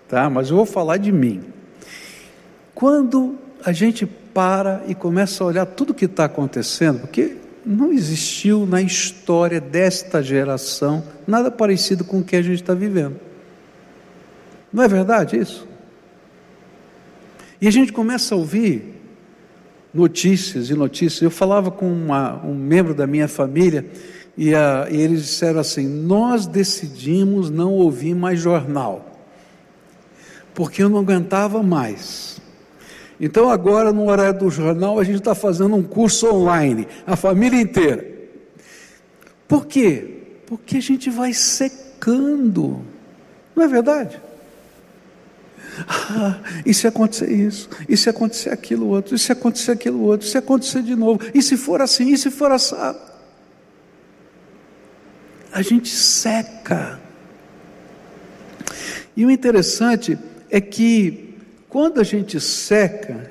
tá? 0.09 0.29
Mas 0.29 0.51
eu 0.51 0.57
vou 0.57 0.67
falar 0.67 0.97
de 0.97 1.13
mim. 1.13 1.45
Quando 2.75 3.39
a 3.65 3.73
gente 3.73 4.07
para 4.07 4.83
e 4.87 4.95
começa 4.95 5.45
a 5.45 5.47
olhar 5.47 5.67
tudo 5.67 5.95
que 5.95 6.07
está 6.07 6.25
acontecendo, 6.25 7.01
porque 7.01 7.37
não 7.65 7.93
existiu 7.93 8.67
na 8.67 8.81
história 8.81 9.61
desta 9.61 10.23
geração 10.23 11.05
nada 11.27 11.51
parecido 11.51 12.05
com 12.05 12.21
o 12.21 12.25
que 12.25 12.37
a 12.37 12.43
gente 12.43 12.63
está 12.63 12.75
vivendo. 12.75 13.17
Não 14.73 14.83
é 14.83 14.89
verdade 14.89 15.39
isso? 15.39 15.70
E 17.61 17.69
a 17.69 17.71
gente 17.71 17.93
começa 17.93 18.35
a 18.35 18.39
ouvir 18.39 18.95
notícias 19.93 20.71
e 20.71 20.75
notícias. 20.75 21.21
Eu 21.21 21.31
falava 21.31 21.71
com 21.71 21.91
uma, 21.93 22.45
um 22.45 22.55
membro 22.55 22.95
da 22.95 23.07
minha 23.07 23.29
família 23.29 23.87
e, 24.37 24.55
a, 24.55 24.89
e 24.91 25.01
eles 25.01 25.23
disseram 25.23 25.61
assim: 25.61 25.87
Nós 25.87 26.47
decidimos 26.47 27.51
não 27.51 27.73
ouvir 27.73 28.15
mais 28.15 28.41
jornal, 28.41 29.21
porque 30.55 30.83
eu 30.83 30.89
não 30.89 30.99
aguentava 30.99 31.63
mais. 31.63 32.41
Então, 33.21 33.51
agora, 33.51 33.93
no 33.93 34.09
horário 34.09 34.39
do 34.39 34.51
jornal, 34.51 34.99
a 34.99 35.05
gente 35.05 35.19
está 35.19 35.35
fazendo 35.35 35.77
um 35.77 35.83
curso 35.83 36.27
online, 36.27 36.89
a 37.07 37.17
família 37.17 37.61
inteira. 37.61 38.09
Por 39.47 39.67
quê? 39.67 40.23
Porque 40.47 40.79
a 40.79 40.81
gente 40.81 41.11
vai 41.11 41.35
secando, 41.35 42.81
não 43.55 43.63
é 43.63 43.69
verdade? 43.69 44.19
Ah, 45.89 46.39
e 46.65 46.75
se 46.75 46.87
acontecer 46.87 47.31
isso, 47.31 47.69
e 47.89 47.97
se 47.97 48.09
acontecer 48.09 48.51
aquilo 48.51 48.89
outro, 48.89 49.15
e 49.15 49.19
se 49.19 49.33
acontecer 49.33 49.73
aquilo 49.73 50.03
outro, 50.03 50.27
e 50.27 50.31
se 50.31 50.39
acontecer 50.39 50.83
de 50.83 50.95
novo, 50.95 51.21
e 51.35 51.43
se 51.43 51.57
for 51.57 51.81
assim, 51.81 52.13
e 52.13 52.19
se 52.19 52.31
for 52.31 52.51
assim. 52.51 52.77
A 55.53 55.63
gente 55.63 55.89
seca. 55.89 57.01
E 59.17 59.25
o 59.25 59.31
interessante 59.31 60.19
é 60.49 60.61
que 60.61 61.35
quando 61.69 62.01
a 62.01 62.05
gente 62.05 62.41
seca, 62.41 63.31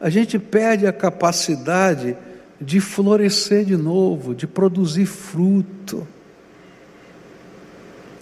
a 0.00 0.10
gente 0.10 0.38
perde 0.38 0.86
a 0.86 0.92
capacidade 0.92 2.16
de 2.60 2.80
florescer 2.80 3.64
de 3.64 3.76
novo, 3.76 4.34
de 4.34 4.46
produzir 4.46 5.06
fruto. 5.06 6.06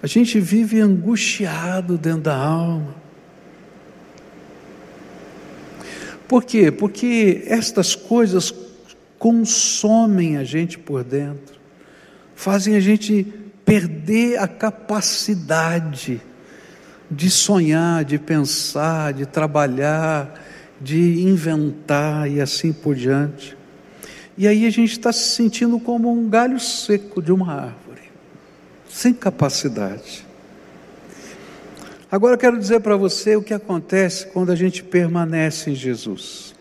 A 0.03 0.07
gente 0.07 0.39
vive 0.39 0.81
angustiado 0.81 1.97
dentro 1.97 2.23
da 2.23 2.37
alma. 2.37 3.04
Por 6.29 6.45
quê? 6.45 6.71
Porque 6.71 7.45
estas 7.47 7.95
coisas 7.95 8.53
consomem 9.19 10.37
a 10.37 10.45
gente 10.45 10.79
por 10.79 11.05
dentro, 11.05 11.59
fazem 12.35 12.77
a 12.77 12.81
gente 12.81 13.27
perder 13.65 14.39
a 14.39 14.47
capacidade 14.47 16.21
de 17.11 17.31
sonhar, 17.31 18.05
de 18.05 18.19
pensar, 18.19 19.13
de 19.13 19.27
trabalhar, 19.27 20.43
de 20.81 21.23
inventar 21.23 22.31
e 22.31 22.41
assim 22.41 22.73
por 22.73 22.95
diante. 22.95 23.57
E 24.37 24.49
aí 24.49 24.67
a 24.67 24.71
gente 24.71 24.93
está 24.93 25.13
se 25.13 25.29
sentindo 25.29 25.79
como 25.79 26.11
um 26.13 26.29
galho 26.29 26.59
seco 26.59 27.23
de 27.23 27.33
uma 27.33 27.53
árvore, 27.53 28.03
sem 28.89 29.15
capacidade. 29.15 30.27
Agora 32.15 32.35
eu 32.35 32.39
quero 32.39 32.57
dizer 32.57 32.79
para 32.79 32.97
você 32.97 33.35
o 33.35 33.43
que 33.43 33.53
acontece 33.53 34.29
quando 34.29 34.53
a 34.53 34.55
gente 34.55 34.85
permanece 34.85 35.73
em 35.73 35.75
Jesus. 35.75 36.55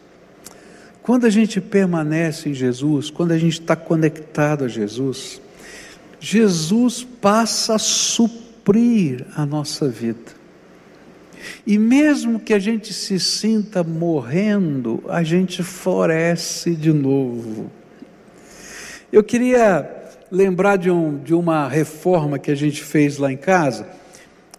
Quando 1.04 1.28
a 1.28 1.30
gente 1.30 1.62
permanece 1.62 2.50
em 2.50 2.56
Jesus, 2.56 3.12
quando 3.12 3.34
a 3.34 3.38
gente 3.38 3.62
está 3.62 3.76
conectado 3.76 4.66
a 4.66 4.68
Jesus, 4.68 5.40
Jesus 6.20 7.04
passa 7.04 7.76
a 7.76 7.78
suprir 7.78 9.28
a 9.36 9.46
nossa 9.46 9.88
vida. 9.88 10.32
E 11.68 11.78
mesmo 11.78 12.40
que 12.40 12.56
a 12.56 12.58
gente 12.58 12.92
se 12.92 13.20
sinta 13.20 13.84
morrendo, 13.84 15.04
a 15.08 15.22
gente 15.22 15.62
floresce 15.62 16.74
de 16.74 16.92
novo. 16.92 17.70
Eu 19.12 19.24
queria 19.24 19.88
lembrar 20.32 20.78
de, 20.78 20.90
um, 20.90 21.16
de 21.16 21.36
uma 21.36 21.68
reforma 21.70 22.40
que 22.40 22.50
a 22.50 22.56
gente 22.56 22.84
fez 22.84 23.20
lá 23.20 23.32
em 23.32 23.38
casa, 23.38 24.02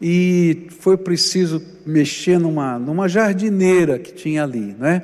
e 0.00 0.68
foi 0.80 0.96
preciso 0.96 1.62
mexer 1.86 2.38
numa, 2.38 2.78
numa 2.78 3.08
jardineira 3.08 3.98
que 3.98 4.12
tinha 4.12 4.42
ali, 4.42 4.74
né? 4.78 5.02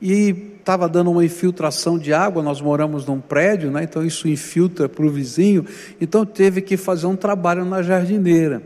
E 0.00 0.50
estava 0.60 0.88
dando 0.88 1.10
uma 1.10 1.24
infiltração 1.24 1.98
de 1.98 2.12
água, 2.12 2.42
nós 2.42 2.60
moramos 2.60 3.04
num 3.04 3.20
prédio, 3.20 3.70
né? 3.70 3.82
então 3.82 4.04
isso 4.04 4.28
infiltra 4.28 4.88
para 4.88 5.04
o 5.04 5.10
vizinho, 5.10 5.64
então 6.00 6.24
teve 6.24 6.60
que 6.60 6.76
fazer 6.76 7.06
um 7.06 7.16
trabalho 7.16 7.64
na 7.64 7.82
jardineira. 7.82 8.62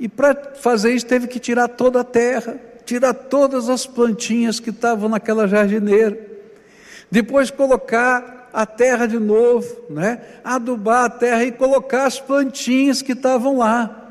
E 0.00 0.08
para 0.08 0.34
fazer 0.56 0.92
isso 0.92 1.06
teve 1.06 1.26
que 1.26 1.38
tirar 1.38 1.68
toda 1.68 2.00
a 2.00 2.04
terra, 2.04 2.58
tirar 2.84 3.14
todas 3.14 3.68
as 3.68 3.86
plantinhas 3.86 4.58
que 4.58 4.70
estavam 4.70 5.08
naquela 5.08 5.46
jardineira. 5.46 6.18
Depois 7.10 7.50
colocar 7.50 8.50
a 8.52 8.66
terra 8.66 9.06
de 9.06 9.18
novo, 9.18 9.66
né? 9.88 10.20
adubar 10.42 11.04
a 11.04 11.10
terra 11.10 11.44
e 11.44 11.52
colocar 11.52 12.06
as 12.06 12.18
plantinhas 12.18 13.02
que 13.02 13.12
estavam 13.12 13.58
lá. 13.58 14.05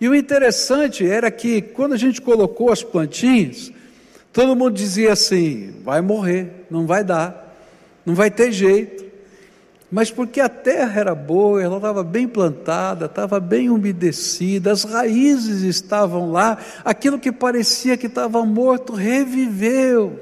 E 0.00 0.08
o 0.08 0.14
interessante 0.14 1.08
era 1.08 1.30
que 1.30 1.62
quando 1.62 1.94
a 1.94 1.96
gente 1.96 2.20
colocou 2.20 2.70
as 2.70 2.82
plantinhas, 2.82 3.72
Todo 4.36 4.54
mundo 4.54 4.74
dizia 4.74 5.14
assim: 5.14 5.76
vai 5.82 6.02
morrer, 6.02 6.66
não 6.70 6.86
vai 6.86 7.02
dar, 7.02 7.56
não 8.04 8.14
vai 8.14 8.30
ter 8.30 8.52
jeito. 8.52 9.06
mas 9.90 10.10
porque 10.10 10.42
a 10.42 10.48
terra 10.48 11.00
era 11.00 11.14
boa, 11.14 11.62
ela 11.62 11.76
estava 11.76 12.04
bem 12.04 12.28
plantada, 12.28 13.06
estava 13.06 13.40
bem 13.40 13.70
umedecida, 13.70 14.72
as 14.72 14.84
raízes 14.84 15.62
estavam 15.62 16.30
lá, 16.30 16.58
aquilo 16.84 17.18
que 17.18 17.32
parecia 17.32 17.96
que 17.96 18.08
estava 18.08 18.44
morto 18.44 18.92
reviveu. 18.92 20.20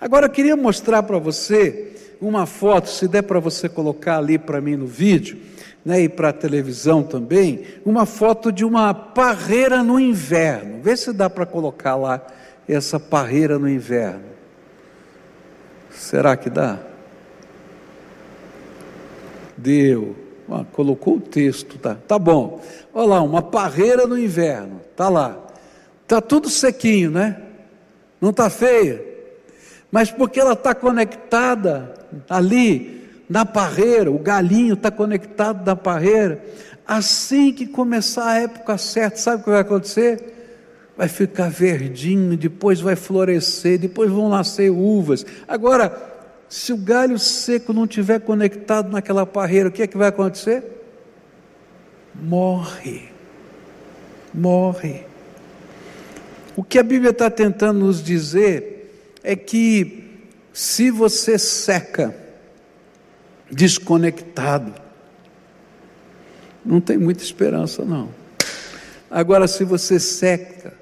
Agora 0.00 0.24
eu 0.24 0.30
queria 0.30 0.56
mostrar 0.56 1.02
para 1.02 1.18
você 1.18 1.92
uma 2.18 2.46
foto, 2.46 2.88
se 2.88 3.06
der 3.06 3.24
para 3.24 3.40
você 3.40 3.68
colocar 3.68 4.16
ali 4.16 4.38
para 4.38 4.58
mim 4.58 4.76
no 4.76 4.86
vídeo, 4.86 5.38
né, 5.84 6.00
e 6.00 6.08
para 6.08 6.30
a 6.30 6.32
televisão 6.32 7.02
também, 7.02 7.64
uma 7.84 8.06
foto 8.06 8.50
de 8.50 8.64
uma 8.64 8.94
parreira 8.94 9.82
no 9.82 10.00
inverno. 10.00 10.80
Vê 10.82 10.96
se 10.96 11.12
dá 11.12 11.28
para 11.28 11.44
colocar 11.44 11.94
lá 11.94 12.24
essa 12.66 12.98
parreira 12.98 13.58
no 13.58 13.68
inverno. 13.68 14.24
Será 15.90 16.36
que 16.36 16.48
dá? 16.48 16.78
Deu. 19.56 20.16
Ah, 20.50 20.64
colocou 20.72 21.16
o 21.16 21.20
texto, 21.20 21.78
tá? 21.78 21.96
Tá 22.06 22.18
bom. 22.18 22.60
Olha 22.92 23.08
lá, 23.08 23.22
uma 23.22 23.42
parreira 23.42 24.06
no 24.06 24.18
inverno. 24.18 24.80
Tá 24.96 25.08
lá. 25.08 25.38
Tá 26.06 26.20
tudo 26.20 26.48
sequinho, 26.48 27.10
né? 27.10 27.40
Não 28.20 28.32
tá 28.32 28.50
feia. 28.50 29.02
Mas 29.90 30.10
porque 30.10 30.40
ela 30.40 30.54
está 30.54 30.74
conectada 30.74 31.94
ali 32.28 33.03
na 33.28 33.44
parreira, 33.44 34.10
o 34.10 34.18
galinho 34.18 34.74
está 34.74 34.90
conectado 34.90 35.64
na 35.64 35.74
parreira. 35.74 36.44
Assim 36.86 37.52
que 37.52 37.66
começar 37.66 38.26
a 38.26 38.40
época 38.40 38.76
certa, 38.76 39.16
sabe 39.16 39.40
o 39.40 39.44
que 39.44 39.50
vai 39.50 39.60
acontecer? 39.60 40.32
Vai 40.96 41.08
ficar 41.08 41.50
verdinho, 41.50 42.36
depois 42.36 42.80
vai 42.80 42.94
florescer, 42.94 43.78
depois 43.78 44.10
vão 44.10 44.28
nascer 44.28 44.70
uvas. 44.70 45.24
Agora, 45.48 46.12
se 46.48 46.72
o 46.72 46.76
galho 46.76 47.18
seco 47.18 47.72
não 47.72 47.86
tiver 47.86 48.20
conectado 48.20 48.92
naquela 48.92 49.24
parreira, 49.24 49.68
o 49.68 49.72
que 49.72 49.82
é 49.82 49.86
que 49.86 49.96
vai 49.96 50.08
acontecer? 50.08 50.62
Morre. 52.14 53.08
Morre. 54.32 55.04
O 56.54 56.62
que 56.62 56.78
a 56.78 56.82
Bíblia 56.82 57.10
está 57.10 57.28
tentando 57.30 57.80
nos 57.80 58.02
dizer 58.02 59.18
é 59.24 59.34
que 59.34 60.04
se 60.52 60.90
você 60.90 61.38
seca, 61.38 62.14
desconectado, 63.54 64.74
não 66.64 66.80
tem 66.80 66.98
muita 66.98 67.22
esperança, 67.22 67.84
não. 67.84 68.08
Agora, 69.10 69.46
se 69.46 69.64
você 69.64 70.00
seca, 70.00 70.74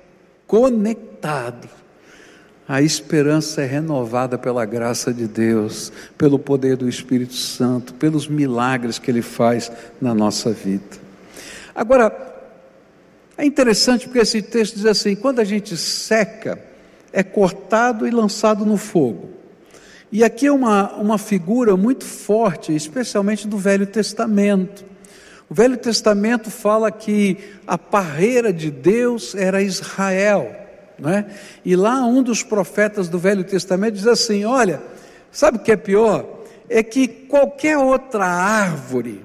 conectado, 0.46 1.68
a 2.66 2.80
esperança 2.80 3.62
é 3.62 3.66
renovada 3.66 4.38
pela 4.38 4.64
graça 4.64 5.12
de 5.12 5.26
Deus, 5.26 5.92
pelo 6.16 6.38
poder 6.38 6.76
do 6.76 6.88
Espírito 6.88 7.34
Santo, 7.34 7.92
pelos 7.94 8.28
milagres 8.28 8.98
que 8.98 9.10
Ele 9.10 9.22
faz 9.22 9.70
na 10.00 10.14
nossa 10.14 10.50
vida. 10.50 10.96
Agora, 11.74 12.32
é 13.36 13.44
interessante 13.44 14.06
porque 14.06 14.20
esse 14.20 14.40
texto 14.40 14.76
diz 14.76 14.86
assim: 14.86 15.16
quando 15.16 15.40
a 15.40 15.44
gente 15.44 15.76
seca, 15.76 16.58
é 17.12 17.22
cortado 17.22 18.06
e 18.06 18.10
lançado 18.10 18.64
no 18.64 18.76
fogo. 18.76 19.31
E 20.12 20.22
aqui 20.22 20.46
é 20.46 20.52
uma, 20.52 20.92
uma 20.92 21.16
figura 21.16 21.74
muito 21.74 22.04
forte, 22.04 22.76
especialmente 22.76 23.48
do 23.48 23.56
Velho 23.56 23.86
Testamento. 23.86 24.84
O 25.48 25.54
Velho 25.54 25.78
Testamento 25.78 26.50
fala 26.50 26.92
que 26.92 27.38
a 27.66 27.78
parreira 27.78 28.52
de 28.52 28.70
Deus 28.70 29.34
era 29.34 29.62
Israel. 29.62 30.54
Não 30.98 31.08
é? 31.08 31.24
E 31.64 31.74
lá 31.74 32.04
um 32.04 32.22
dos 32.22 32.42
profetas 32.42 33.08
do 33.08 33.18
Velho 33.18 33.42
Testamento 33.42 33.94
diz 33.94 34.06
assim: 34.06 34.44
olha, 34.44 34.82
sabe 35.30 35.56
o 35.56 35.60
que 35.60 35.72
é 35.72 35.76
pior? 35.76 36.42
É 36.68 36.82
que 36.82 37.08
qualquer 37.08 37.78
outra 37.78 38.26
árvore, 38.26 39.24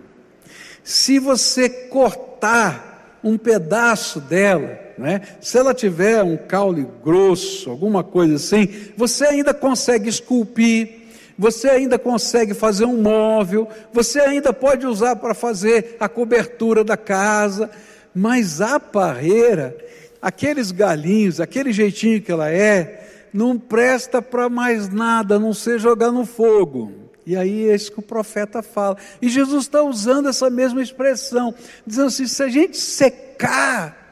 se 0.86 1.20
você 1.20 1.68
cortar 1.68 3.20
um 3.22 3.38
pedaço 3.38 4.22
dela, 4.22 4.80
é? 5.06 5.22
se 5.40 5.58
ela 5.58 5.74
tiver 5.74 6.24
um 6.24 6.38
caule 6.38 6.88
grosso, 7.04 7.70
alguma 7.70 8.04
coisa 8.04 8.36
assim, 8.36 8.68
você 8.96 9.26
ainda 9.26 9.54
consegue 9.54 10.10
esculpir, 10.10 10.90
você 11.38 11.70
ainda 11.70 12.00
consegue 12.00 12.54
fazer 12.54 12.86
um 12.86 13.02
móvel, 13.02 13.68
você 13.94 14.20
ainda 14.20 14.52
pode 14.52 14.88
usar 14.88 15.18
para 15.18 15.34
fazer 15.34 15.98
a 16.00 16.10
cobertura 16.10 16.84
da 16.84 16.98
casa, 16.98 17.70
mas 18.14 18.60
a 18.60 18.80
parreira, 18.80 19.78
aqueles 20.22 20.72
galinhos, 20.72 21.40
aquele 21.40 21.72
jeitinho 21.72 22.22
que 22.22 22.32
ela 22.32 22.50
é, 22.50 23.08
não 23.32 23.60
presta 23.60 24.22
para 24.22 24.50
mais 24.50 24.90
nada, 24.90 25.36
a 25.36 25.40
não 25.40 25.54
ser 25.54 25.80
jogar 25.80 26.12
no 26.12 26.26
fogo. 26.26 26.92
E 27.28 27.36
aí 27.36 27.70
é 27.70 27.76
isso 27.76 27.92
que 27.92 28.00
o 28.00 28.04
profeta 28.04 28.64
fala. 28.64 28.98
E 29.22 29.28
Jesus 29.28 29.66
está 29.66 29.84
usando 29.84 30.30
essa 30.30 30.50
mesma 30.50 30.82
expressão, 30.82 31.54
dizendo 31.86 32.08
assim: 32.08 32.26
se 32.26 32.42
a 32.42 32.48
gente 32.48 32.78
secar, 32.78 34.07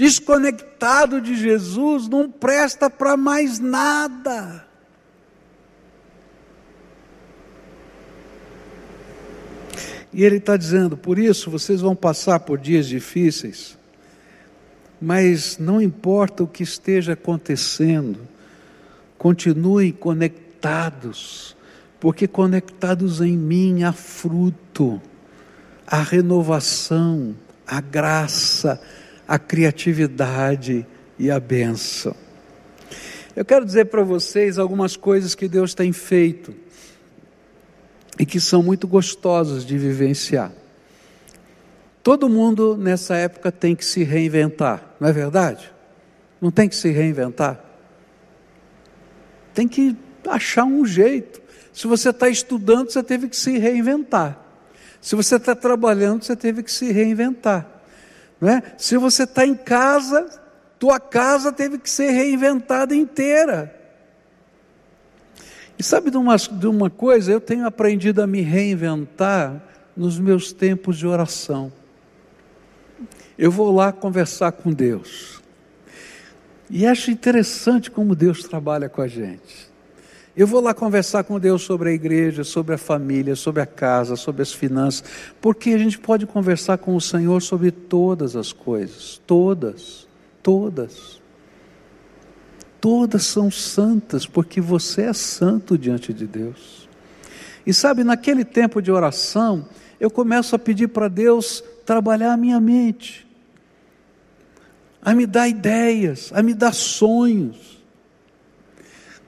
desconectado 0.00 1.20
de 1.20 1.36
Jesus, 1.36 2.08
não 2.08 2.30
presta 2.30 2.88
para 2.88 3.16
mais 3.16 3.58
nada. 3.58 4.66
E 10.12 10.24
ele 10.24 10.36
está 10.36 10.56
dizendo: 10.56 10.96
por 10.96 11.18
isso 11.18 11.50
vocês 11.50 11.80
vão 11.80 11.94
passar 11.94 12.40
por 12.40 12.58
dias 12.58 12.86
difíceis 12.86 13.78
mas 15.00 15.56
não 15.56 15.80
importa 15.80 16.42
o 16.42 16.46
que 16.46 16.62
esteja 16.62 17.14
acontecendo, 17.14 18.20
continuem 19.16 19.92
conectados, 19.92 21.56
porque 21.98 22.28
conectados 22.28 23.20
em 23.20 23.36
mim 23.36 23.82
há 23.82 23.92
fruto, 23.92 25.00
a 25.86 26.02
renovação, 26.02 27.34
a 27.66 27.80
graça, 27.80 28.80
a 28.82 28.99
criatividade 29.38 30.86
e 31.18 31.30
a 31.30 31.38
bênção. 31.38 32.14
Eu 33.36 33.44
quero 33.44 33.64
dizer 33.64 33.86
para 33.86 34.02
vocês 34.02 34.58
algumas 34.58 34.96
coisas 34.96 35.34
que 35.34 35.48
Deus 35.48 35.74
tem 35.74 35.92
feito 35.92 36.54
e 38.18 38.26
que 38.26 38.40
são 38.40 38.62
muito 38.62 38.88
gostosas 38.88 39.64
de 39.64 39.78
vivenciar. 39.78 40.52
Todo 42.02 42.28
mundo 42.28 42.76
nessa 42.76 43.16
época 43.16 43.52
tem 43.52 43.76
que 43.76 43.84
se 43.84 44.02
reinventar, 44.02 44.94
não 44.98 45.08
é 45.08 45.12
verdade? 45.12 45.70
Não 46.40 46.50
tem 46.50 46.68
que 46.68 46.74
se 46.74 46.90
reinventar? 46.90 47.62
Tem 49.54 49.68
que 49.68 49.96
achar 50.26 50.64
um 50.64 50.84
jeito. 50.84 51.40
Se 51.72 51.86
você 51.86 52.10
está 52.10 52.28
estudando, 52.28 52.90
você 52.90 53.02
teve 53.02 53.28
que 53.28 53.36
se 53.36 53.58
reinventar. 53.58 54.38
Se 55.00 55.14
você 55.14 55.36
está 55.36 55.54
trabalhando, 55.54 56.24
você 56.24 56.34
teve 56.34 56.62
que 56.62 56.72
se 56.72 56.90
reinventar. 56.90 57.79
Não 58.40 58.48
é? 58.48 58.62
Se 58.78 58.96
você 58.96 59.24
está 59.24 59.44
em 59.46 59.54
casa, 59.54 60.26
tua 60.78 60.98
casa 60.98 61.52
teve 61.52 61.78
que 61.78 61.90
ser 61.90 62.10
reinventada 62.10 62.94
inteira. 62.94 63.76
E 65.78 65.82
sabe 65.82 66.10
de 66.10 66.16
uma, 66.16 66.36
de 66.36 66.66
uma 66.66 66.90
coisa? 66.90 67.32
Eu 67.32 67.40
tenho 67.40 67.66
aprendido 67.66 68.22
a 68.22 68.26
me 68.26 68.40
reinventar 68.40 69.62
nos 69.96 70.18
meus 70.18 70.52
tempos 70.52 70.96
de 70.98 71.06
oração. 71.06 71.72
Eu 73.38 73.50
vou 73.50 73.74
lá 73.74 73.92
conversar 73.92 74.52
com 74.52 74.72
Deus. 74.72 75.40
E 76.68 76.86
acho 76.86 77.10
interessante 77.10 77.90
como 77.90 78.14
Deus 78.14 78.42
trabalha 78.44 78.88
com 78.88 79.00
a 79.00 79.08
gente. 79.08 79.69
Eu 80.36 80.46
vou 80.46 80.60
lá 80.60 80.72
conversar 80.72 81.24
com 81.24 81.38
Deus 81.38 81.62
sobre 81.62 81.90
a 81.90 81.92
igreja, 81.92 82.44
sobre 82.44 82.74
a 82.74 82.78
família, 82.78 83.34
sobre 83.34 83.60
a 83.60 83.66
casa, 83.66 84.16
sobre 84.16 84.42
as 84.42 84.52
finanças, 84.52 85.04
porque 85.40 85.70
a 85.70 85.78
gente 85.78 85.98
pode 85.98 86.26
conversar 86.26 86.78
com 86.78 86.94
o 86.94 87.00
Senhor 87.00 87.42
sobre 87.42 87.70
todas 87.70 88.36
as 88.36 88.52
coisas, 88.52 89.20
todas, 89.26 90.06
todas. 90.42 91.20
Todas 92.80 93.24
são 93.24 93.50
santas, 93.50 94.24
porque 94.24 94.60
você 94.60 95.02
é 95.02 95.12
santo 95.12 95.76
diante 95.76 96.14
de 96.14 96.26
Deus. 96.26 96.88
E 97.66 97.74
sabe, 97.74 98.04
naquele 98.04 98.44
tempo 98.44 98.80
de 98.80 98.90
oração, 98.90 99.66
eu 99.98 100.10
começo 100.10 100.56
a 100.56 100.58
pedir 100.58 100.88
para 100.88 101.08
Deus 101.08 101.62
trabalhar 101.84 102.32
a 102.32 102.36
minha 102.36 102.58
mente 102.58 103.28
a 105.02 105.14
me 105.14 105.26
dar 105.26 105.48
ideias, 105.48 106.30
a 106.34 106.42
me 106.42 106.54
dar 106.54 106.72
sonhos. 106.72 107.79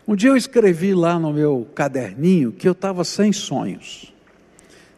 Um 0.07 0.17
dia 0.17 0.31
eu 0.31 0.37
escrevi 0.37 0.95
lá 0.95 1.19
no 1.19 1.33
meu 1.33 1.69
caderninho 1.75 2.53
que 2.53 2.67
eu 2.67 2.73
estava 2.73 3.05
sem 3.05 3.33
sonhos. 3.33 4.12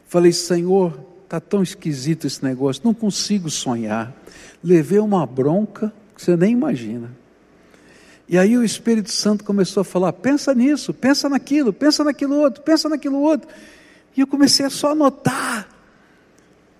Falei, 0.07 0.33
Senhor, 0.33 0.99
está 1.25 1.41
tão 1.41 1.63
esquisito 1.63 2.27
esse 2.27 2.43
negócio, 2.43 2.83
não 2.85 2.95
consigo 2.95 3.51
sonhar. 3.51 4.15
Levei 4.63 4.99
uma 4.99 5.27
bronca 5.27 5.93
que 6.15 6.23
você 6.23 6.37
nem 6.37 6.53
imagina. 6.53 7.11
E 8.29 8.39
aí 8.39 8.57
o 8.57 8.65
Espírito 8.65 9.11
Santo 9.11 9.45
começou 9.45 9.83
a 9.83 9.85
falar: 9.85 10.13
pensa 10.13 10.55
nisso, 10.55 10.95
pensa 10.95 11.29
naquilo, 11.29 11.73
pensa 11.73 12.03
naquilo 12.03 12.37
outro, 12.37 12.63
pensa 12.63 12.89
naquilo 12.89 13.21
outro. 13.21 13.49
E 14.17 14.21
eu 14.21 14.27
comecei 14.27 14.65
a 14.65 14.71
só 14.71 14.93
anotar. 14.93 15.69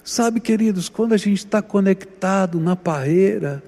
Sabe, 0.03 0.39
queridos, 0.39 0.89
quando 0.89 1.15
a 1.15 1.17
gente 1.17 1.39
está 1.39 1.61
conectado 1.63 2.61
na 2.61 2.77
parreira, 2.77 3.63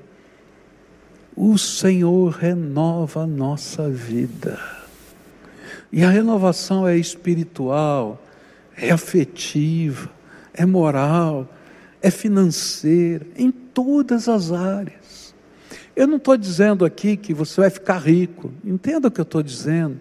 o 1.37 1.59
Senhor 1.59 2.31
renova 2.31 3.25
a 3.25 3.27
nossa 3.27 3.91
vida. 3.91 4.59
E 5.93 6.03
a 6.03 6.09
renovação 6.09 6.89
é 6.89 6.97
espiritual, 6.97 8.23
é 8.77 8.91
afetiva, 8.91 10.11
é 10.55 10.65
moral, 10.65 11.47
é 12.01 12.11
financeira, 12.11 13.27
em 13.37 13.51
todas 13.51 14.29
as 14.29 14.51
áreas. 14.51 15.35
Eu 15.95 16.07
não 16.07 16.17
estou 16.17 16.37
dizendo 16.37 16.85
aqui 16.85 17.17
que 17.17 17.35
você 17.35 17.61
vai 17.61 17.71
ficar 17.71 17.99
rico, 17.99 18.53
entenda 18.65 19.09
o 19.09 19.11
que 19.11 19.21
eu 19.21 19.25
estou 19.25 19.43
dizendo. 19.43 20.01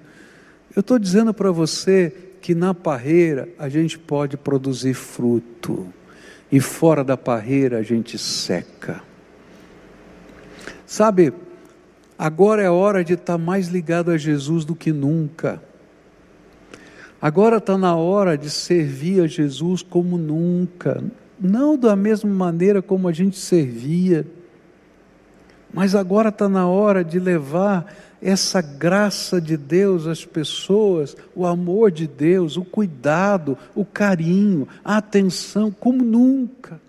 Eu 0.75 0.79
estou 0.79 0.97
dizendo 0.97 1.33
para 1.33 1.51
você 1.51 2.13
que 2.41 2.55
na 2.55 2.73
parreira 2.73 3.49
a 3.57 3.67
gente 3.67 3.97
pode 3.97 4.37
produzir 4.37 4.93
fruto, 4.93 5.87
e 6.51 6.59
fora 6.59 7.03
da 7.03 7.17
parreira 7.17 7.79
a 7.79 7.83
gente 7.83 8.17
seca. 8.17 9.01
Sabe, 10.95 11.33
agora 12.17 12.61
é 12.61 12.69
hora 12.69 13.03
de 13.03 13.15
estar 13.15 13.33
tá 13.33 13.37
mais 13.37 13.67
ligado 13.67 14.11
a 14.11 14.17
Jesus 14.17 14.63
do 14.63 14.73
que 14.73 14.93
nunca. 14.93 15.61
Agora 17.21 17.57
está 17.57 17.77
na 17.77 17.97
hora 17.97 18.37
de 18.37 18.49
servir 18.49 19.21
a 19.21 19.27
Jesus 19.27 19.81
como 19.81 20.17
nunca, 20.17 21.03
não 21.37 21.77
da 21.77 21.97
mesma 21.97 22.33
maneira 22.33 22.81
como 22.81 23.09
a 23.09 23.11
gente 23.11 23.37
servia, 23.37 24.25
mas 25.73 25.95
agora 25.95 26.29
está 26.29 26.47
na 26.47 26.65
hora 26.65 27.03
de 27.03 27.19
levar 27.19 27.93
essa 28.21 28.61
graça 28.61 29.41
de 29.41 29.57
Deus 29.57 30.07
às 30.07 30.23
pessoas, 30.23 31.17
o 31.35 31.45
amor 31.45 31.91
de 31.91 32.07
Deus, 32.07 32.55
o 32.55 32.63
cuidado, 32.63 33.57
o 33.75 33.83
carinho, 33.83 34.65
a 34.81 34.95
atenção, 34.95 35.71
como 35.71 36.05
nunca. 36.05 36.79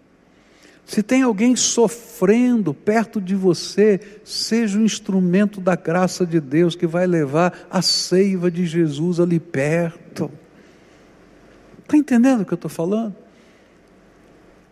Se 0.87 1.03
tem 1.03 1.23
alguém 1.23 1.57
sofrendo 1.57 2.73
perto 2.73 3.21
de 3.21 3.35
você, 3.35 4.01
seja 4.23 4.79
o 4.79 4.85
instrumento 4.85 5.61
da 5.61 5.75
graça 5.75 6.25
de 6.25 6.41
Deus 6.41 6.77
que 6.77 6.87
vai 6.87 7.09
levar 7.09 7.67
a 7.69 7.83
seiva 7.83 8.49
de 8.49 8.65
Jesus 8.65 9.19
ali 9.19 9.41
perto. 9.41 10.31
Está 11.83 11.97
entendendo 11.97 12.43
o 12.43 12.45
que 12.45 12.53
eu 12.53 12.57
estou 12.57 12.71
falando? 12.71 13.17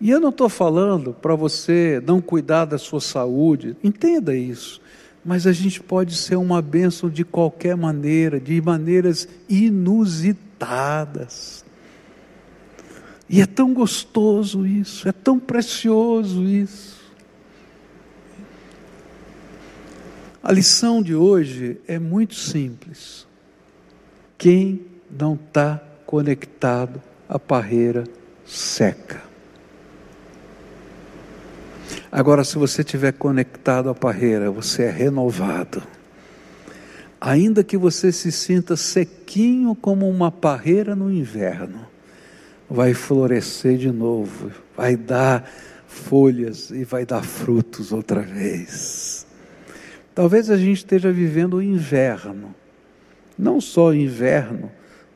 E 0.01 0.09
eu 0.09 0.21
não 0.21 0.29
estou 0.29 0.49
falando 0.49 1.13
para 1.13 1.35
você 1.35 2.01
não 2.07 2.21
cuidar 2.21 2.65
da 2.65 2.79
sua 2.79 3.01
saúde, 3.01 3.77
entenda 3.83 4.37
isso. 4.37 4.81
Mas 5.25 5.49
a 5.49 5.53
gente 5.53 5.83
pode 5.83 6.15
ser 6.15 6.37
uma 6.37 6.63
bênção 6.63 7.11
de 7.11 7.25
qualquer 7.25 7.77
maneira, 7.77 8.39
de 8.39 8.61
maneiras 8.63 9.27
inusitadas. 9.49 10.45
E 13.29 13.41
é 13.41 13.47
tão 13.47 13.73
gostoso 13.73 14.67
isso, 14.67 15.09
é 15.09 15.13
tão 15.13 15.39
precioso 15.39 16.45
isso. 16.45 17.03
A 20.43 20.53
lição 20.53 21.03
de 21.03 21.15
hoje 21.15 21.81
é 21.89 21.99
muito 21.99 22.35
simples. 22.35 23.27
Quem 24.37 24.85
não 25.11 25.35
está 25.35 25.83
conectado 26.05 27.01
à 27.27 27.39
parreira 27.39 28.05
seca. 28.45 29.23
Agora, 32.13 32.45
se 32.45 32.57
você 32.57 32.83
estiver 32.83 33.13
conectado 33.13 33.89
à 33.89 33.95
parreira, 33.95 34.51
você 34.51 34.83
é 34.85 34.91
renovado. 34.91 35.83
Ainda 37.21 37.65
que 37.65 37.77
você 37.77 38.13
se 38.13 38.31
sinta 38.31 38.77
sequinho 38.77 39.75
como 39.75 40.09
uma 40.09 40.31
parreira 40.31 40.95
no 40.95 41.11
inverno, 41.11 41.87
vai 42.69 42.95
florescer 42.95 43.77
de 43.77 43.91
novo, 43.91 44.51
vai 44.77 44.97
dar 44.97 45.49
folhas 45.87 46.71
e 46.71 46.85
vai 46.85 47.07
dar 47.07 47.23
frutos 47.23 47.93
outra 47.93 48.21
vez. 48.21 49.27
Talvez 50.15 50.51
a 50.51 50.57
gente 50.57 50.79
esteja 50.79 51.11
vivendo 51.13 51.55
o 51.55 51.63
inverno, 51.63 52.55
não 53.39 53.61
só 53.61 53.89
o 53.89 53.95
inverno, 53.95 54.71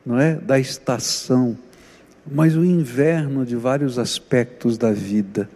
não 0.05 0.19
é, 0.19 0.35
da 0.35 0.59
estação, 0.59 1.57
mas 2.29 2.55
o 2.55 2.63
inverno 2.63 3.45
de 3.45 3.55
vários 3.55 3.97
aspectos 3.97 4.77
da 4.77 4.91
vida. 4.91 5.49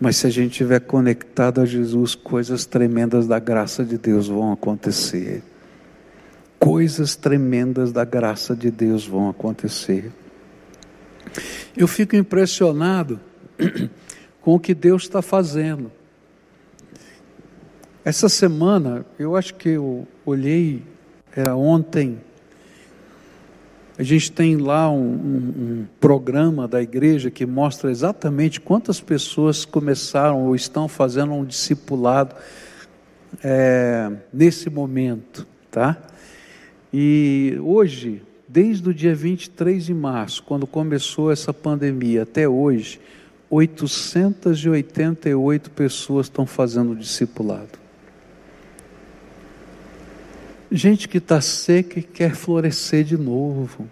Mas 0.00 0.16
se 0.16 0.26
a 0.26 0.30
gente 0.30 0.52
estiver 0.52 0.80
conectado 0.80 1.60
a 1.60 1.66
Jesus, 1.66 2.14
coisas 2.14 2.64
tremendas 2.64 3.26
da 3.26 3.38
graça 3.38 3.84
de 3.84 3.98
Deus 3.98 4.28
vão 4.28 4.52
acontecer. 4.52 5.42
Coisas 6.58 7.16
tremendas 7.16 7.92
da 7.92 8.04
graça 8.04 8.54
de 8.54 8.70
Deus 8.70 9.06
vão 9.06 9.28
acontecer. 9.28 10.10
Eu 11.76 11.86
fico 11.86 12.16
impressionado 12.16 13.20
com 14.40 14.54
o 14.54 14.60
que 14.60 14.74
Deus 14.74 15.02
está 15.02 15.22
fazendo. 15.22 15.90
Essa 18.04 18.28
semana, 18.28 19.04
eu 19.18 19.36
acho 19.36 19.54
que 19.54 19.70
eu 19.70 20.08
olhei, 20.24 20.82
era 21.36 21.54
ontem, 21.54 22.18
a 23.98 24.02
gente 24.02 24.32
tem 24.32 24.56
lá 24.56 24.90
um, 24.90 24.96
um, 24.96 25.54
um, 25.58 25.86
programa 26.00 26.66
da 26.66 26.80
igreja 26.80 27.30
que 27.30 27.44
mostra 27.44 27.90
exatamente 27.90 28.58
quantas 28.58 28.98
pessoas 28.98 29.66
começaram 29.66 30.46
ou 30.46 30.54
estão 30.54 30.88
fazendo 30.88 31.34
um 31.34 31.44
discipulado 31.44 32.34
é, 33.44 34.10
nesse 34.32 34.70
momento, 34.70 35.46
tá? 35.70 35.98
E 36.90 37.58
hoje 37.60 38.22
desde 38.52 38.88
o 38.88 38.94
dia 38.94 39.14
23 39.14 39.86
de 39.86 39.94
março, 39.94 40.42
quando 40.42 40.66
começou 40.66 41.30
essa 41.30 41.54
pandemia, 41.54 42.24
até 42.24 42.48
hoje, 42.48 43.00
888 43.48 45.70
pessoas 45.70 46.26
estão 46.26 46.44
fazendo 46.44 46.96
discipulado. 46.96 47.78
Gente 50.70 51.08
que 51.08 51.18
está 51.18 51.40
seca 51.40 52.00
e 52.00 52.02
quer 52.02 52.34
florescer 52.34 53.04
de 53.04 53.16
novo. 53.16 53.88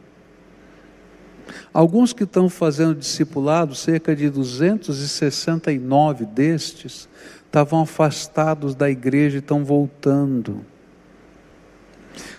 Alguns 1.72 2.12
que 2.12 2.24
estão 2.24 2.48
fazendo 2.48 2.96
discipulado, 2.96 3.76
cerca 3.76 4.14
de 4.14 4.28
269 4.28 6.26
destes, 6.26 7.08
estavam 7.46 7.82
afastados 7.82 8.74
da 8.74 8.90
igreja 8.90 9.36
e 9.36 9.38
estão 9.38 9.64
voltando. 9.64 10.66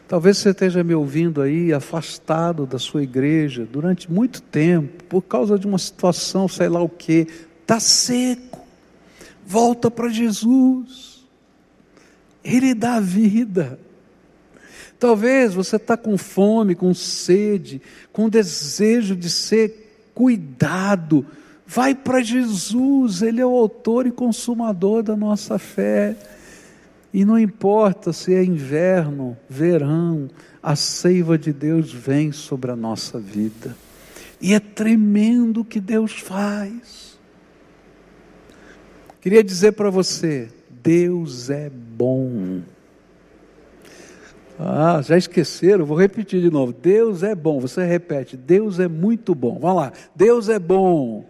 Talvez 0.07 0.37
você 0.37 0.49
esteja 0.49 0.83
me 0.83 0.93
ouvindo 0.93 1.41
aí 1.41 1.71
afastado 1.73 2.65
da 2.65 2.79
sua 2.79 3.03
igreja 3.03 3.67
durante 3.71 4.11
muito 4.11 4.41
tempo, 4.41 5.03
por 5.05 5.21
causa 5.21 5.57
de 5.57 5.67
uma 5.67 5.77
situação, 5.77 6.47
sei 6.47 6.67
lá 6.67 6.81
o 6.81 6.89
que, 6.89 7.27
está 7.61 7.79
seco. 7.79 8.65
Volta 9.45 9.89
para 9.89 10.09
Jesus, 10.09 11.25
Ele 12.43 12.73
dá 12.73 12.99
vida. 12.99 13.79
Talvez 14.99 15.53
você 15.53 15.77
está 15.77 15.95
com 15.95 16.17
fome, 16.17 16.75
com 16.75 16.93
sede, 16.93 17.81
com 18.11 18.27
desejo 18.27 19.15
de 19.15 19.29
ser 19.29 20.11
cuidado. 20.13 21.25
Vai 21.65 21.95
para 21.95 22.21
Jesus, 22.21 23.21
Ele 23.21 23.39
é 23.39 23.45
o 23.45 23.55
autor 23.55 24.05
e 24.05 24.11
consumador 24.11 25.01
da 25.01 25.15
nossa 25.15 25.57
fé. 25.57 26.17
E 27.13 27.25
não 27.25 27.39
importa 27.39 28.13
se 28.13 28.33
é 28.33 28.43
inverno, 28.43 29.35
verão, 29.49 30.29
a 30.61 30.75
seiva 30.75 31.37
de 31.37 31.51
Deus 31.51 31.91
vem 31.91 32.31
sobre 32.31 32.71
a 32.71 32.75
nossa 32.75 33.19
vida. 33.19 33.75
E 34.39 34.53
é 34.53 34.59
tremendo 34.59 35.61
o 35.61 35.65
que 35.65 35.79
Deus 35.79 36.13
faz. 36.13 37.19
Queria 39.21 39.43
dizer 39.43 39.73
para 39.73 39.89
você: 39.89 40.49
Deus 40.69 41.49
é 41.49 41.69
bom. 41.69 42.61
Ah, 44.57 45.01
já 45.01 45.17
esqueceram? 45.17 45.85
Vou 45.85 45.97
repetir 45.97 46.41
de 46.41 46.51
novo. 46.51 46.73
Deus 46.73 47.23
é 47.23 47.33
bom. 47.33 47.59
Você 47.59 47.85
repete: 47.85 48.37
Deus 48.37 48.79
é 48.79 48.87
muito 48.87 49.33
bom. 49.33 49.57
Vamos 49.59 49.77
lá. 49.77 49.93
Deus 50.15 50.47
é 50.47 50.59
bom. 50.59 51.25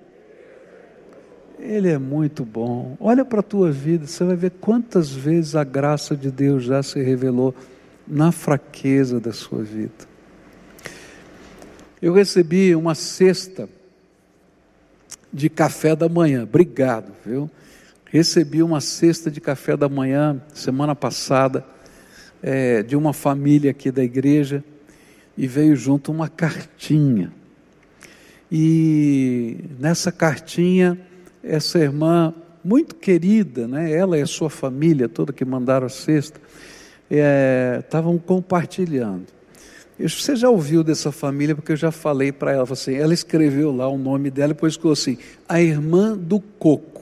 Ele 1.59 1.89
é 1.89 1.97
muito 1.97 2.45
bom. 2.45 2.95
Olha 2.99 3.25
para 3.25 3.41
a 3.41 3.43
tua 3.43 3.69
vida, 3.69 4.07
você 4.07 4.23
vai 4.23 4.35
ver 4.35 4.51
quantas 4.61 5.11
vezes 5.11 5.55
a 5.55 5.63
graça 5.63 6.15
de 6.15 6.31
Deus 6.31 6.63
já 6.63 6.81
se 6.81 7.01
revelou 7.01 7.53
na 8.07 8.31
fraqueza 8.31 9.19
da 9.19 9.33
sua 9.33 9.61
vida. 9.61 10.07
Eu 12.01 12.13
recebi 12.13 12.73
uma 12.73 12.95
cesta 12.95 13.67
de 15.33 15.49
café 15.49 15.97
da 15.97 16.07
manhã, 16.07 16.43
obrigado, 16.43 17.11
viu? 17.25 17.51
Recebi 18.05 18.63
uma 18.63 18.79
cesta 18.79 19.29
de 19.29 19.41
café 19.41 19.75
da 19.75 19.89
manhã 19.89 20.41
semana 20.53 20.95
passada 20.95 21.65
é, 22.41 22.81
de 22.81 22.95
uma 22.95 23.11
família 23.11 23.71
aqui 23.71 23.91
da 23.91 24.03
igreja 24.03 24.63
e 25.37 25.45
veio 25.45 25.75
junto 25.75 26.09
uma 26.09 26.29
cartinha. 26.29 27.31
E 28.49 29.57
nessa 29.77 30.11
cartinha 30.11 30.97
essa 31.49 31.79
irmã 31.79 32.33
muito 32.63 32.95
querida, 32.95 33.67
né? 33.67 33.91
ela 33.91 34.17
e 34.17 34.21
a 34.21 34.27
sua 34.27 34.49
família 34.49 35.09
toda 35.09 35.33
que 35.33 35.43
mandaram 35.43 35.87
a 35.87 35.89
cesta, 35.89 36.39
estavam 37.79 38.15
é, 38.15 38.19
compartilhando. 38.19 39.25
Você 39.99 40.35
já 40.35 40.49
ouviu 40.49 40.81
dessa 40.81 41.11
família, 41.11 41.53
porque 41.55 41.73
eu 41.73 41.77
já 41.77 41.91
falei 41.91 42.31
para 42.31 42.53
ela, 42.53 42.63
assim, 42.63 42.95
ela 42.95 43.13
escreveu 43.13 43.75
lá 43.75 43.87
o 43.89 43.97
nome 43.97 44.29
dela, 44.29 44.53
depois 44.53 44.75
ficou 44.75 44.93
assim, 44.93 45.17
a 45.47 45.59
irmã 45.61 46.15
do 46.15 46.39
coco. 46.39 47.01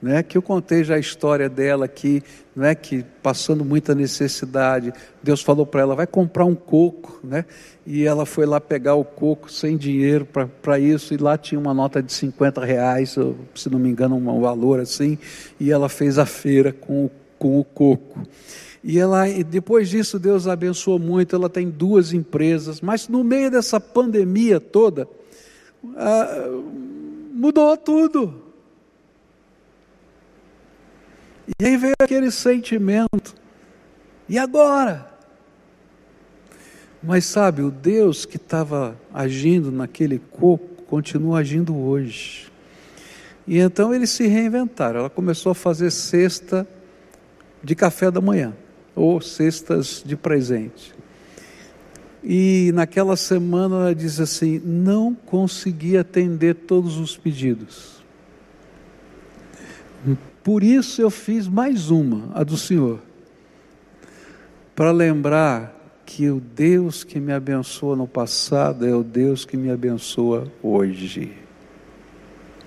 Né, 0.00 0.22
que 0.22 0.36
eu 0.38 0.42
contei 0.42 0.82
já 0.82 0.94
a 0.94 0.98
história 0.98 1.48
dela 1.48 1.84
aqui, 1.84 2.22
né, 2.56 2.74
que 2.74 3.04
passando 3.22 3.64
muita 3.64 3.94
necessidade, 3.94 4.92
Deus 5.22 5.42
falou 5.42 5.66
para 5.66 5.82
ela, 5.82 5.94
vai 5.94 6.06
comprar 6.06 6.44
um 6.44 6.54
coco, 6.54 7.20
né, 7.22 7.44
e 7.86 8.04
ela 8.04 8.24
foi 8.24 8.46
lá 8.46 8.60
pegar 8.60 8.94
o 8.94 9.04
coco 9.04 9.50
sem 9.50 9.76
dinheiro 9.76 10.26
para 10.62 10.78
isso, 10.78 11.12
e 11.12 11.16
lá 11.16 11.36
tinha 11.36 11.58
uma 11.60 11.74
nota 11.74 12.02
de 12.02 12.12
50 12.12 12.64
reais, 12.64 13.16
se 13.54 13.68
não 13.70 13.78
me 13.78 13.90
engano, 13.90 14.16
um 14.16 14.40
valor 14.40 14.80
assim, 14.80 15.18
e 15.58 15.70
ela 15.70 15.88
fez 15.88 16.18
a 16.18 16.26
feira 16.26 16.72
com, 16.72 17.10
com 17.38 17.58
o 17.60 17.64
coco. 17.64 18.20
E 18.82 18.98
ela, 18.98 19.26
depois 19.46 19.90
disso, 19.90 20.18
Deus 20.18 20.46
abençoou 20.46 20.98
muito. 20.98 21.36
Ela 21.36 21.50
tem 21.50 21.68
duas 21.68 22.14
empresas, 22.14 22.80
mas 22.80 23.08
no 23.08 23.22
meio 23.22 23.50
dessa 23.50 23.78
pandemia 23.78 24.58
toda, 24.58 25.06
ah, 25.96 26.48
mudou 27.32 27.76
tudo. 27.76 28.49
E 31.58 31.64
aí 31.64 31.76
veio 31.76 31.94
aquele 31.98 32.30
sentimento. 32.30 33.34
E 34.28 34.38
agora? 34.38 35.10
Mas 37.02 37.24
sabe, 37.24 37.62
o 37.62 37.70
Deus 37.70 38.26
que 38.26 38.36
estava 38.36 38.94
agindo 39.12 39.72
naquele 39.72 40.18
coco 40.18 40.82
continua 40.84 41.38
agindo 41.38 41.76
hoje. 41.76 42.50
E 43.46 43.58
então 43.58 43.94
eles 43.94 44.10
se 44.10 44.26
reinventaram. 44.26 45.00
Ela 45.00 45.10
começou 45.10 45.52
a 45.52 45.54
fazer 45.54 45.90
cesta 45.90 46.68
de 47.62 47.74
café 47.74 48.10
da 48.10 48.20
manhã, 48.20 48.54
ou 48.94 49.20
cestas 49.20 50.02
de 50.04 50.16
presente. 50.16 50.94
E 52.22 52.70
naquela 52.74 53.16
semana 53.16 53.76
ela 53.76 53.94
diz 53.94 54.20
assim: 54.20 54.60
não 54.64 55.14
consegui 55.14 55.96
atender 55.96 56.54
todos 56.54 56.98
os 56.98 57.16
pedidos. 57.16 58.04
Por 60.42 60.62
isso 60.62 61.02
eu 61.02 61.10
fiz 61.10 61.46
mais 61.46 61.90
uma, 61.90 62.30
a 62.34 62.42
do 62.42 62.56
Senhor, 62.56 63.00
para 64.74 64.90
lembrar 64.90 65.76
que 66.06 66.28
o 66.30 66.40
Deus 66.40 67.04
que 67.04 67.20
me 67.20 67.32
abençoa 67.32 67.94
no 67.94 68.08
passado 68.08 68.86
é 68.86 68.94
o 68.94 69.02
Deus 69.02 69.44
que 69.44 69.56
me 69.56 69.70
abençoa 69.70 70.50
hoje. 70.62 71.32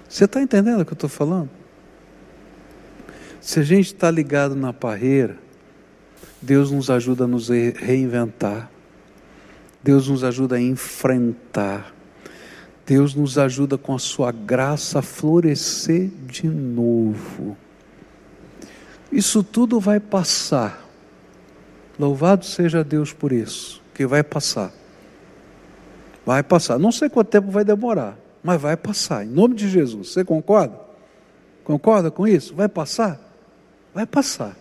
Você 0.07 0.25
está 0.25 0.41
entendendo 0.41 0.81
o 0.81 0.86
que 0.86 0.93
eu 0.93 0.95
estou 0.95 1.09
falando? 1.09 1.49
Se 3.41 3.59
a 3.59 3.63
gente 3.63 3.88
está 3.88 4.09
ligado 4.09 4.55
na 4.55 4.71
parreira, 4.71 5.38
Deus 6.41 6.71
nos 6.71 6.89
ajuda 6.89 7.25
a 7.25 7.27
nos 7.27 7.49
reinventar, 7.49 8.69
Deus 9.83 10.07
nos 10.07 10.23
ajuda 10.23 10.55
a 10.55 10.62
enfrentar, 10.62 11.93
Deus 12.86 13.15
nos 13.15 13.38
ajuda 13.38 13.77
com 13.77 13.95
a 13.95 13.99
sua 13.99 14.31
graça 14.31 14.99
a 14.99 15.01
florescer 15.01 16.09
de 16.27 16.47
novo. 16.47 17.57
Isso 19.13 19.43
tudo 19.43 19.80
vai 19.80 19.99
passar. 19.99 20.84
Louvado 21.99 22.43
seja 22.45 22.84
Deus 22.84 23.13
por 23.13 23.32
isso, 23.32 23.80
que 23.93 24.08
vai 24.08 24.23
passar. 24.23 24.73
Vai 26.26 26.41
passar. 26.41 26.80
Não 26.80 26.91
sei 26.91 27.10
quanto 27.10 27.28
tempo 27.28 27.52
vai 27.52 27.63
demorar, 27.63 28.17
mas 28.43 28.60
vai 28.60 28.76
passar. 28.76 29.23
Em 29.23 29.30
nome 29.30 29.54
de 29.54 29.69
Jesus. 29.69 30.10
Você 30.10 30.26
concorda? 30.26 30.80
Concorda 31.63 32.10
com 32.10 32.28
isso? 32.28 32.56
Vai 32.56 32.67
passar? 32.67 33.19
Vai 33.93 34.08
passar. 34.08 34.58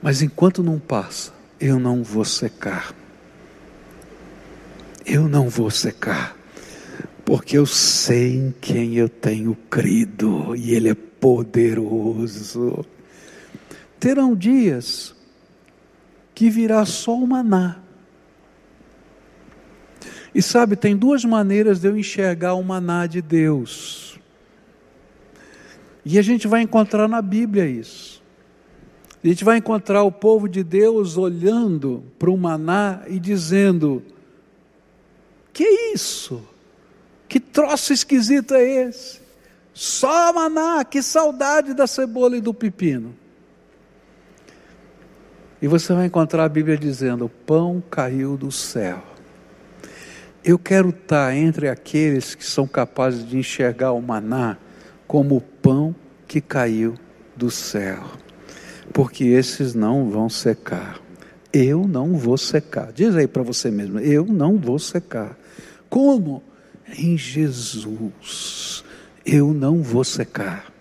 Mas 0.00 0.22
enquanto 0.22 0.62
não 0.62 0.78
passa, 0.78 1.32
eu 1.60 1.78
não 1.78 2.02
vou 2.02 2.24
secar. 2.24 2.94
Eu 5.04 5.28
não 5.28 5.50
vou 5.50 5.70
secar. 5.70 6.34
Porque 7.26 7.58
eu 7.58 7.66
sei 7.66 8.36
em 8.36 8.54
quem 8.58 8.94
eu 8.94 9.08
tenho 9.10 9.54
crido 9.68 10.56
e 10.56 10.74
Ele 10.74 10.88
é 10.88 10.94
poderoso 10.94 12.86
terão 14.02 14.34
dias 14.34 15.14
que 16.34 16.50
virá 16.50 16.84
só 16.84 17.14
o 17.14 17.24
maná. 17.24 17.80
E 20.34 20.42
sabe, 20.42 20.74
tem 20.74 20.96
duas 20.96 21.24
maneiras 21.24 21.80
de 21.80 21.86
eu 21.86 21.96
enxergar 21.96 22.54
o 22.54 22.64
maná 22.64 23.06
de 23.06 23.22
Deus. 23.22 24.18
E 26.04 26.18
a 26.18 26.22
gente 26.22 26.48
vai 26.48 26.62
encontrar 26.62 27.06
na 27.06 27.22
Bíblia 27.22 27.64
isso. 27.64 28.20
A 29.22 29.28
gente 29.28 29.44
vai 29.44 29.58
encontrar 29.58 30.02
o 30.02 30.10
povo 30.10 30.48
de 30.48 30.64
Deus 30.64 31.16
olhando 31.16 32.02
para 32.18 32.28
o 32.28 32.36
maná 32.36 33.02
e 33.06 33.20
dizendo: 33.20 34.02
Que 35.52 35.92
isso? 35.94 36.42
Que 37.28 37.38
troço 37.38 37.92
esquisito 37.92 38.52
é 38.52 38.88
esse? 38.88 39.20
Só 39.72 40.32
maná, 40.32 40.84
que 40.84 41.00
saudade 41.00 41.72
da 41.72 41.86
cebola 41.86 42.36
e 42.36 42.40
do 42.40 42.52
pepino. 42.52 43.21
E 45.62 45.68
você 45.68 45.94
vai 45.94 46.06
encontrar 46.06 46.44
a 46.44 46.48
Bíblia 46.48 46.76
dizendo: 46.76 47.26
o 47.26 47.28
pão 47.28 47.80
caiu 47.88 48.36
do 48.36 48.50
céu. 48.50 49.00
Eu 50.44 50.58
quero 50.58 50.88
estar 50.88 51.36
entre 51.36 51.68
aqueles 51.68 52.34
que 52.34 52.44
são 52.44 52.66
capazes 52.66 53.24
de 53.24 53.38
enxergar 53.38 53.92
o 53.92 54.02
maná 54.02 54.58
como 55.06 55.36
o 55.36 55.40
pão 55.40 55.94
que 56.26 56.40
caiu 56.40 56.94
do 57.36 57.48
céu, 57.48 58.02
porque 58.92 59.22
esses 59.22 59.72
não 59.72 60.10
vão 60.10 60.28
secar. 60.28 61.00
Eu 61.52 61.86
não 61.86 62.16
vou 62.16 62.36
secar. 62.36 62.90
Diz 62.92 63.14
aí 63.14 63.28
para 63.28 63.44
você 63.44 63.70
mesmo: 63.70 64.00
eu 64.00 64.26
não 64.26 64.58
vou 64.58 64.80
secar. 64.80 65.38
Como? 65.88 66.42
Em 66.98 67.16
Jesus. 67.16 68.82
Eu 69.24 69.54
não 69.54 69.80
vou 69.80 70.02
secar. 70.02 70.71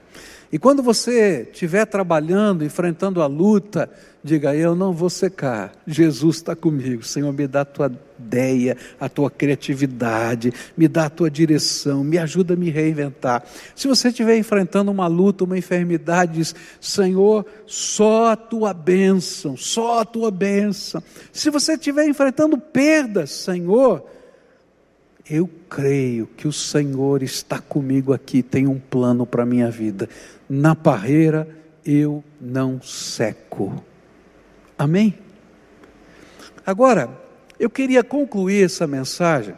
E 0.51 0.59
quando 0.59 0.83
você 0.83 1.47
estiver 1.51 1.85
trabalhando, 1.85 2.65
enfrentando 2.65 3.21
a 3.21 3.27
luta, 3.27 3.89
Diga, 4.23 4.55
eu 4.55 4.75
não 4.75 4.93
vou 4.93 5.09
secar. 5.09 5.71
Jesus 5.87 6.35
está 6.37 6.55
comigo. 6.55 7.03
Senhor, 7.03 7.33
me 7.33 7.47
dá 7.47 7.61
a 7.61 7.65
tua 7.65 7.91
ideia, 8.19 8.77
a 8.99 9.09
tua 9.09 9.31
criatividade, 9.31 10.53
me 10.77 10.87
dá 10.87 11.05
a 11.05 11.09
tua 11.09 11.29
direção, 11.29 12.03
me 12.03 12.19
ajuda 12.19 12.53
a 12.53 12.57
me 12.57 12.69
reinventar. 12.69 13.43
Se 13.75 13.87
você 13.87 14.09
estiver 14.09 14.37
enfrentando 14.37 14.91
uma 14.91 15.07
luta, 15.07 15.43
uma 15.43 15.57
enfermidade, 15.57 16.33
diz, 16.33 16.55
Senhor, 16.79 17.47
só 17.65 18.33
a 18.33 18.35
tua 18.35 18.75
bênção, 18.75 19.57
só 19.57 20.01
a 20.01 20.05
tua 20.05 20.29
bênção. 20.29 21.01
Se 21.33 21.49
você 21.49 21.73
estiver 21.73 22.07
enfrentando 22.07 22.59
perdas, 22.59 23.31
Senhor, 23.31 24.05
eu 25.31 25.49
creio 25.69 26.27
que 26.27 26.45
o 26.45 26.51
Senhor 26.51 27.23
está 27.23 27.57
comigo 27.57 28.11
aqui, 28.11 28.43
tem 28.43 28.67
um 28.67 28.77
plano 28.77 29.25
para 29.25 29.43
a 29.43 29.45
minha 29.45 29.71
vida. 29.71 30.09
Na 30.49 30.75
parreira 30.75 31.47
eu 31.85 32.21
não 32.39 32.81
seco. 32.81 33.81
Amém? 34.77 35.17
Agora, 36.65 37.09
eu 37.57 37.69
queria 37.69 38.03
concluir 38.03 38.65
essa 38.65 38.85
mensagem 38.85 39.55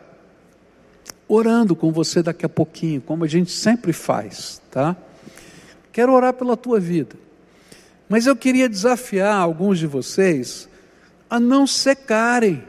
orando 1.27 1.75
com 1.75 1.91
você 1.91 2.21
daqui 2.21 2.45
a 2.45 2.49
pouquinho, 2.49 3.01
como 3.01 3.23
a 3.23 3.27
gente 3.27 3.51
sempre 3.51 3.91
faz, 3.91 4.61
tá? 4.69 4.95
Quero 5.91 6.13
orar 6.13 6.33
pela 6.33 6.55
tua 6.55 6.79
vida. 6.79 7.15
Mas 8.07 8.27
eu 8.27 8.35
queria 8.35 8.69
desafiar 8.69 9.37
alguns 9.37 9.79
de 9.79 9.87
vocês 9.87 10.69
a 11.27 11.39
não 11.39 11.65
secarem. 11.65 12.63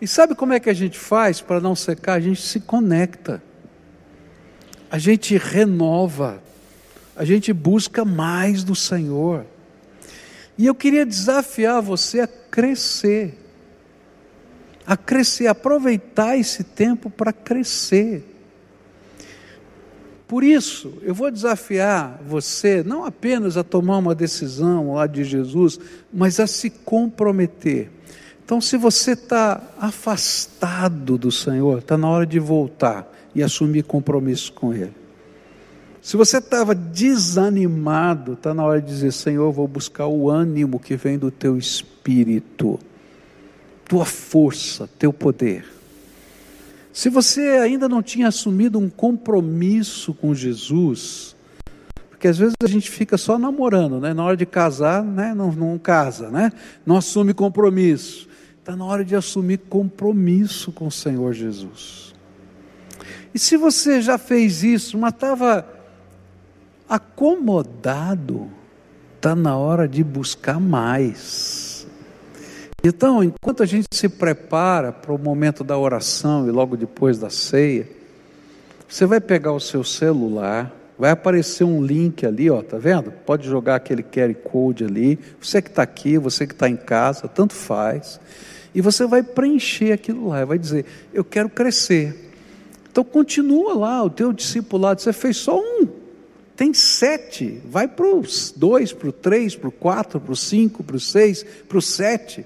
E 0.00 0.06
sabe 0.06 0.34
como 0.34 0.52
é 0.52 0.60
que 0.60 0.70
a 0.70 0.74
gente 0.74 0.98
faz 0.98 1.40
para 1.40 1.60
não 1.60 1.74
secar? 1.74 2.14
A 2.14 2.20
gente 2.20 2.42
se 2.42 2.60
conecta. 2.60 3.42
A 4.90 4.98
gente 4.98 5.36
renova 5.36 6.40
a 7.18 7.24
gente 7.24 7.52
busca 7.52 8.04
mais 8.04 8.62
do 8.62 8.76
Senhor. 8.76 9.44
E 10.56 10.64
eu 10.64 10.74
queria 10.74 11.04
desafiar 11.04 11.82
você 11.82 12.20
a 12.20 12.28
crescer, 12.28 13.36
a 14.86 14.96
crescer, 14.96 15.48
aproveitar 15.48 16.38
esse 16.38 16.62
tempo 16.62 17.10
para 17.10 17.32
crescer. 17.32 18.24
Por 20.28 20.44
isso, 20.44 20.98
eu 21.02 21.12
vou 21.12 21.28
desafiar 21.28 22.20
você 22.24 22.84
não 22.84 23.04
apenas 23.04 23.56
a 23.56 23.64
tomar 23.64 23.98
uma 23.98 24.14
decisão 24.14 24.94
lá 24.94 25.08
de 25.08 25.24
Jesus, 25.24 25.76
mas 26.12 26.38
a 26.38 26.46
se 26.46 26.70
comprometer. 26.70 27.90
Então, 28.48 28.62
se 28.62 28.78
você 28.78 29.10
está 29.10 29.60
afastado 29.78 31.18
do 31.18 31.30
Senhor, 31.30 31.80
está 31.80 31.98
na 31.98 32.08
hora 32.08 32.24
de 32.24 32.38
voltar 32.38 33.06
e 33.34 33.42
assumir 33.42 33.82
compromisso 33.82 34.54
com 34.54 34.72
Ele. 34.72 34.94
Se 36.00 36.16
você 36.16 36.38
estava 36.38 36.74
desanimado, 36.74 38.32
está 38.32 38.54
na 38.54 38.64
hora 38.64 38.80
de 38.80 38.86
dizer: 38.88 39.12
Senhor, 39.12 39.52
vou 39.52 39.68
buscar 39.68 40.06
o 40.06 40.30
ânimo 40.30 40.80
que 40.80 40.96
vem 40.96 41.18
do 41.18 41.30
teu 41.30 41.58
espírito, 41.58 42.80
tua 43.86 44.06
força, 44.06 44.88
teu 44.98 45.12
poder. 45.12 45.66
Se 46.90 47.10
você 47.10 47.42
ainda 47.62 47.86
não 47.86 48.02
tinha 48.02 48.28
assumido 48.28 48.78
um 48.78 48.88
compromisso 48.88 50.14
com 50.14 50.34
Jesus, 50.34 51.36
porque 52.08 52.26
às 52.26 52.38
vezes 52.38 52.54
a 52.62 52.66
gente 52.66 52.90
fica 52.90 53.18
só 53.18 53.38
namorando, 53.38 54.00
né? 54.00 54.14
Na 54.14 54.24
hora 54.24 54.38
de 54.38 54.46
casar, 54.46 55.04
né? 55.04 55.34
Não, 55.34 55.52
não 55.52 55.78
casa, 55.78 56.30
né? 56.30 56.50
Não 56.86 56.96
assume 56.96 57.34
compromisso. 57.34 58.26
Está 58.68 58.76
na 58.76 58.84
hora 58.84 59.02
de 59.02 59.16
assumir 59.16 59.60
compromisso 59.60 60.70
com 60.70 60.88
o 60.88 60.92
Senhor 60.92 61.32
Jesus. 61.32 62.12
E 63.32 63.38
se 63.38 63.56
você 63.56 64.02
já 64.02 64.18
fez 64.18 64.62
isso, 64.62 64.98
mas 64.98 65.14
estava 65.14 65.66
acomodado, 66.86 68.50
está 69.16 69.34
na 69.34 69.56
hora 69.56 69.88
de 69.88 70.04
buscar 70.04 70.60
mais. 70.60 71.86
Então, 72.84 73.24
enquanto 73.24 73.62
a 73.62 73.66
gente 73.66 73.86
se 73.90 74.06
prepara 74.06 74.92
para 74.92 75.14
o 75.14 75.18
momento 75.18 75.64
da 75.64 75.78
oração 75.78 76.46
e 76.46 76.50
logo 76.50 76.76
depois 76.76 77.18
da 77.18 77.30
ceia, 77.30 77.88
você 78.86 79.06
vai 79.06 79.18
pegar 79.18 79.52
o 79.52 79.60
seu 79.60 79.82
celular, 79.82 80.70
vai 80.98 81.12
aparecer 81.12 81.64
um 81.64 81.82
link 81.82 82.26
ali, 82.26 82.50
ó, 82.50 82.60
tá 82.60 82.76
vendo? 82.76 83.12
Pode 83.12 83.48
jogar 83.48 83.76
aquele 83.76 84.02
QR 84.02 84.34
Code 84.34 84.84
ali. 84.84 85.18
Você 85.40 85.62
que 85.62 85.70
está 85.70 85.82
aqui, 85.82 86.18
você 86.18 86.46
que 86.46 86.52
está 86.52 86.68
em 86.68 86.76
casa, 86.76 87.26
tanto 87.28 87.54
faz. 87.54 88.20
E 88.74 88.80
você 88.80 89.06
vai 89.06 89.22
preencher 89.22 89.92
aquilo 89.92 90.28
lá, 90.28 90.44
vai 90.44 90.58
dizer: 90.58 90.84
Eu 91.12 91.24
quero 91.24 91.48
crescer. 91.48 92.30
Então 92.90 93.04
continua 93.04 93.74
lá, 93.74 94.02
o 94.02 94.10
teu 94.10 94.32
discipulado, 94.32 95.00
você 95.00 95.12
fez 95.12 95.36
só 95.36 95.60
um, 95.60 95.86
tem 96.56 96.74
sete, 96.74 97.62
vai 97.64 97.86
para 97.86 98.06
os 98.06 98.52
dois, 98.56 98.92
para 98.92 99.08
o 99.08 99.12
três, 99.12 99.54
para 99.54 99.68
o 99.68 99.72
quatro, 99.72 100.18
para 100.20 100.32
o 100.32 100.36
cinco, 100.36 100.82
para 100.82 100.96
o 100.96 101.00
seis, 101.00 101.44
para 101.68 101.78
o 101.78 101.82
sete. 101.82 102.44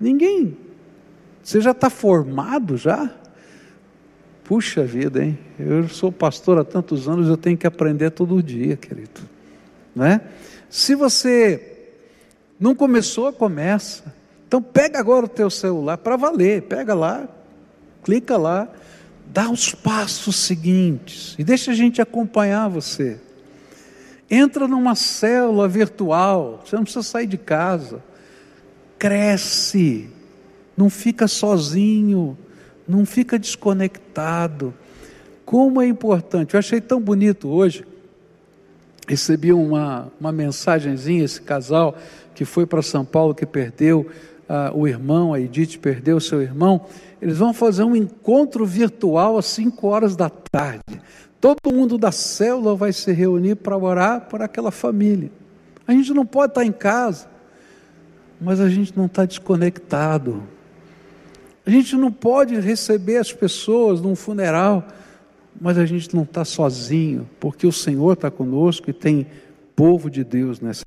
Ninguém, 0.00 0.56
você 1.42 1.60
já 1.60 1.72
está 1.72 1.90
formado 1.90 2.76
já? 2.76 3.14
Puxa 4.44 4.82
vida, 4.84 5.22
hein? 5.22 5.38
Eu 5.58 5.88
sou 5.88 6.10
pastor 6.10 6.56
há 6.56 6.64
tantos 6.64 7.06
anos, 7.06 7.28
eu 7.28 7.36
tenho 7.36 7.58
que 7.58 7.66
aprender 7.66 8.10
todo 8.12 8.42
dia, 8.42 8.76
querido. 8.76 9.20
Né? 9.94 10.22
Se 10.70 10.94
você 10.94 11.90
não 12.58 12.74
começou, 12.74 13.30
começa. 13.32 14.14
Então 14.48 14.62
pega 14.62 14.98
agora 14.98 15.26
o 15.26 15.28
teu 15.28 15.50
celular 15.50 15.98
para 15.98 16.16
valer, 16.16 16.62
pega 16.62 16.94
lá, 16.94 17.28
clica 18.02 18.38
lá, 18.38 18.66
dá 19.26 19.50
os 19.50 19.74
passos 19.74 20.36
seguintes 20.36 21.36
e 21.38 21.44
deixa 21.44 21.72
a 21.72 21.74
gente 21.74 22.00
acompanhar 22.00 22.66
você. 22.66 23.20
Entra 24.30 24.66
numa 24.66 24.94
célula 24.94 25.68
virtual, 25.68 26.62
você 26.64 26.76
não 26.76 26.82
precisa 26.82 27.02
sair 27.02 27.26
de 27.26 27.36
casa. 27.36 28.02
Cresce, 28.98 30.08
não 30.74 30.88
fica 30.88 31.28
sozinho, 31.28 32.36
não 32.86 33.04
fica 33.04 33.38
desconectado. 33.38 34.72
Como 35.44 35.80
é 35.82 35.86
importante, 35.86 36.54
eu 36.54 36.58
achei 36.58 36.80
tão 36.80 37.00
bonito 37.02 37.48
hoje. 37.48 37.86
Recebi 39.06 39.52
uma, 39.52 40.10
uma 40.18 40.32
mensagenzinha, 40.32 41.24
esse 41.24 41.40
casal 41.40 41.96
que 42.34 42.44
foi 42.44 42.64
para 42.64 42.82
São 42.82 43.04
Paulo, 43.04 43.34
que 43.34 43.44
perdeu 43.44 44.06
uh, 44.48 44.76
o 44.76 44.88
irmão, 44.88 45.34
a 45.34 45.40
Edith 45.40 45.78
perdeu 45.78 46.18
seu 46.20 46.40
irmão, 46.40 46.86
eles 47.20 47.38
vão 47.38 47.52
fazer 47.52 47.84
um 47.84 47.94
encontro 47.94 48.64
virtual 48.64 49.36
às 49.36 49.46
5 49.46 49.86
horas 49.86 50.16
da 50.16 50.30
tarde. 50.30 51.00
Todo 51.40 51.72
mundo 51.72 51.98
da 51.98 52.10
célula 52.10 52.74
vai 52.74 52.92
se 52.92 53.12
reunir 53.12 53.56
para 53.56 53.76
orar 53.76 54.22
por 54.28 54.42
aquela 54.42 54.70
família. 54.70 55.30
A 55.86 55.92
gente 55.92 56.12
não 56.12 56.26
pode 56.26 56.50
estar 56.50 56.64
em 56.64 56.72
casa, 56.72 57.28
mas 58.40 58.60
a 58.60 58.68
gente 58.68 58.96
não 58.96 59.06
está 59.06 59.24
desconectado. 59.24 60.42
A 61.64 61.70
gente 61.70 61.96
não 61.96 62.10
pode 62.10 62.58
receber 62.58 63.18
as 63.18 63.32
pessoas 63.32 64.00
num 64.00 64.16
funeral, 64.16 64.86
mas 65.60 65.78
a 65.78 65.86
gente 65.86 66.14
não 66.14 66.22
está 66.22 66.44
sozinho, 66.44 67.28
porque 67.38 67.66
o 67.66 67.72
Senhor 67.72 68.14
está 68.14 68.30
conosco 68.30 68.90
e 68.90 68.92
tem 68.92 69.26
povo 69.76 70.10
de 70.10 70.24
Deus 70.24 70.60
nessa 70.60 70.84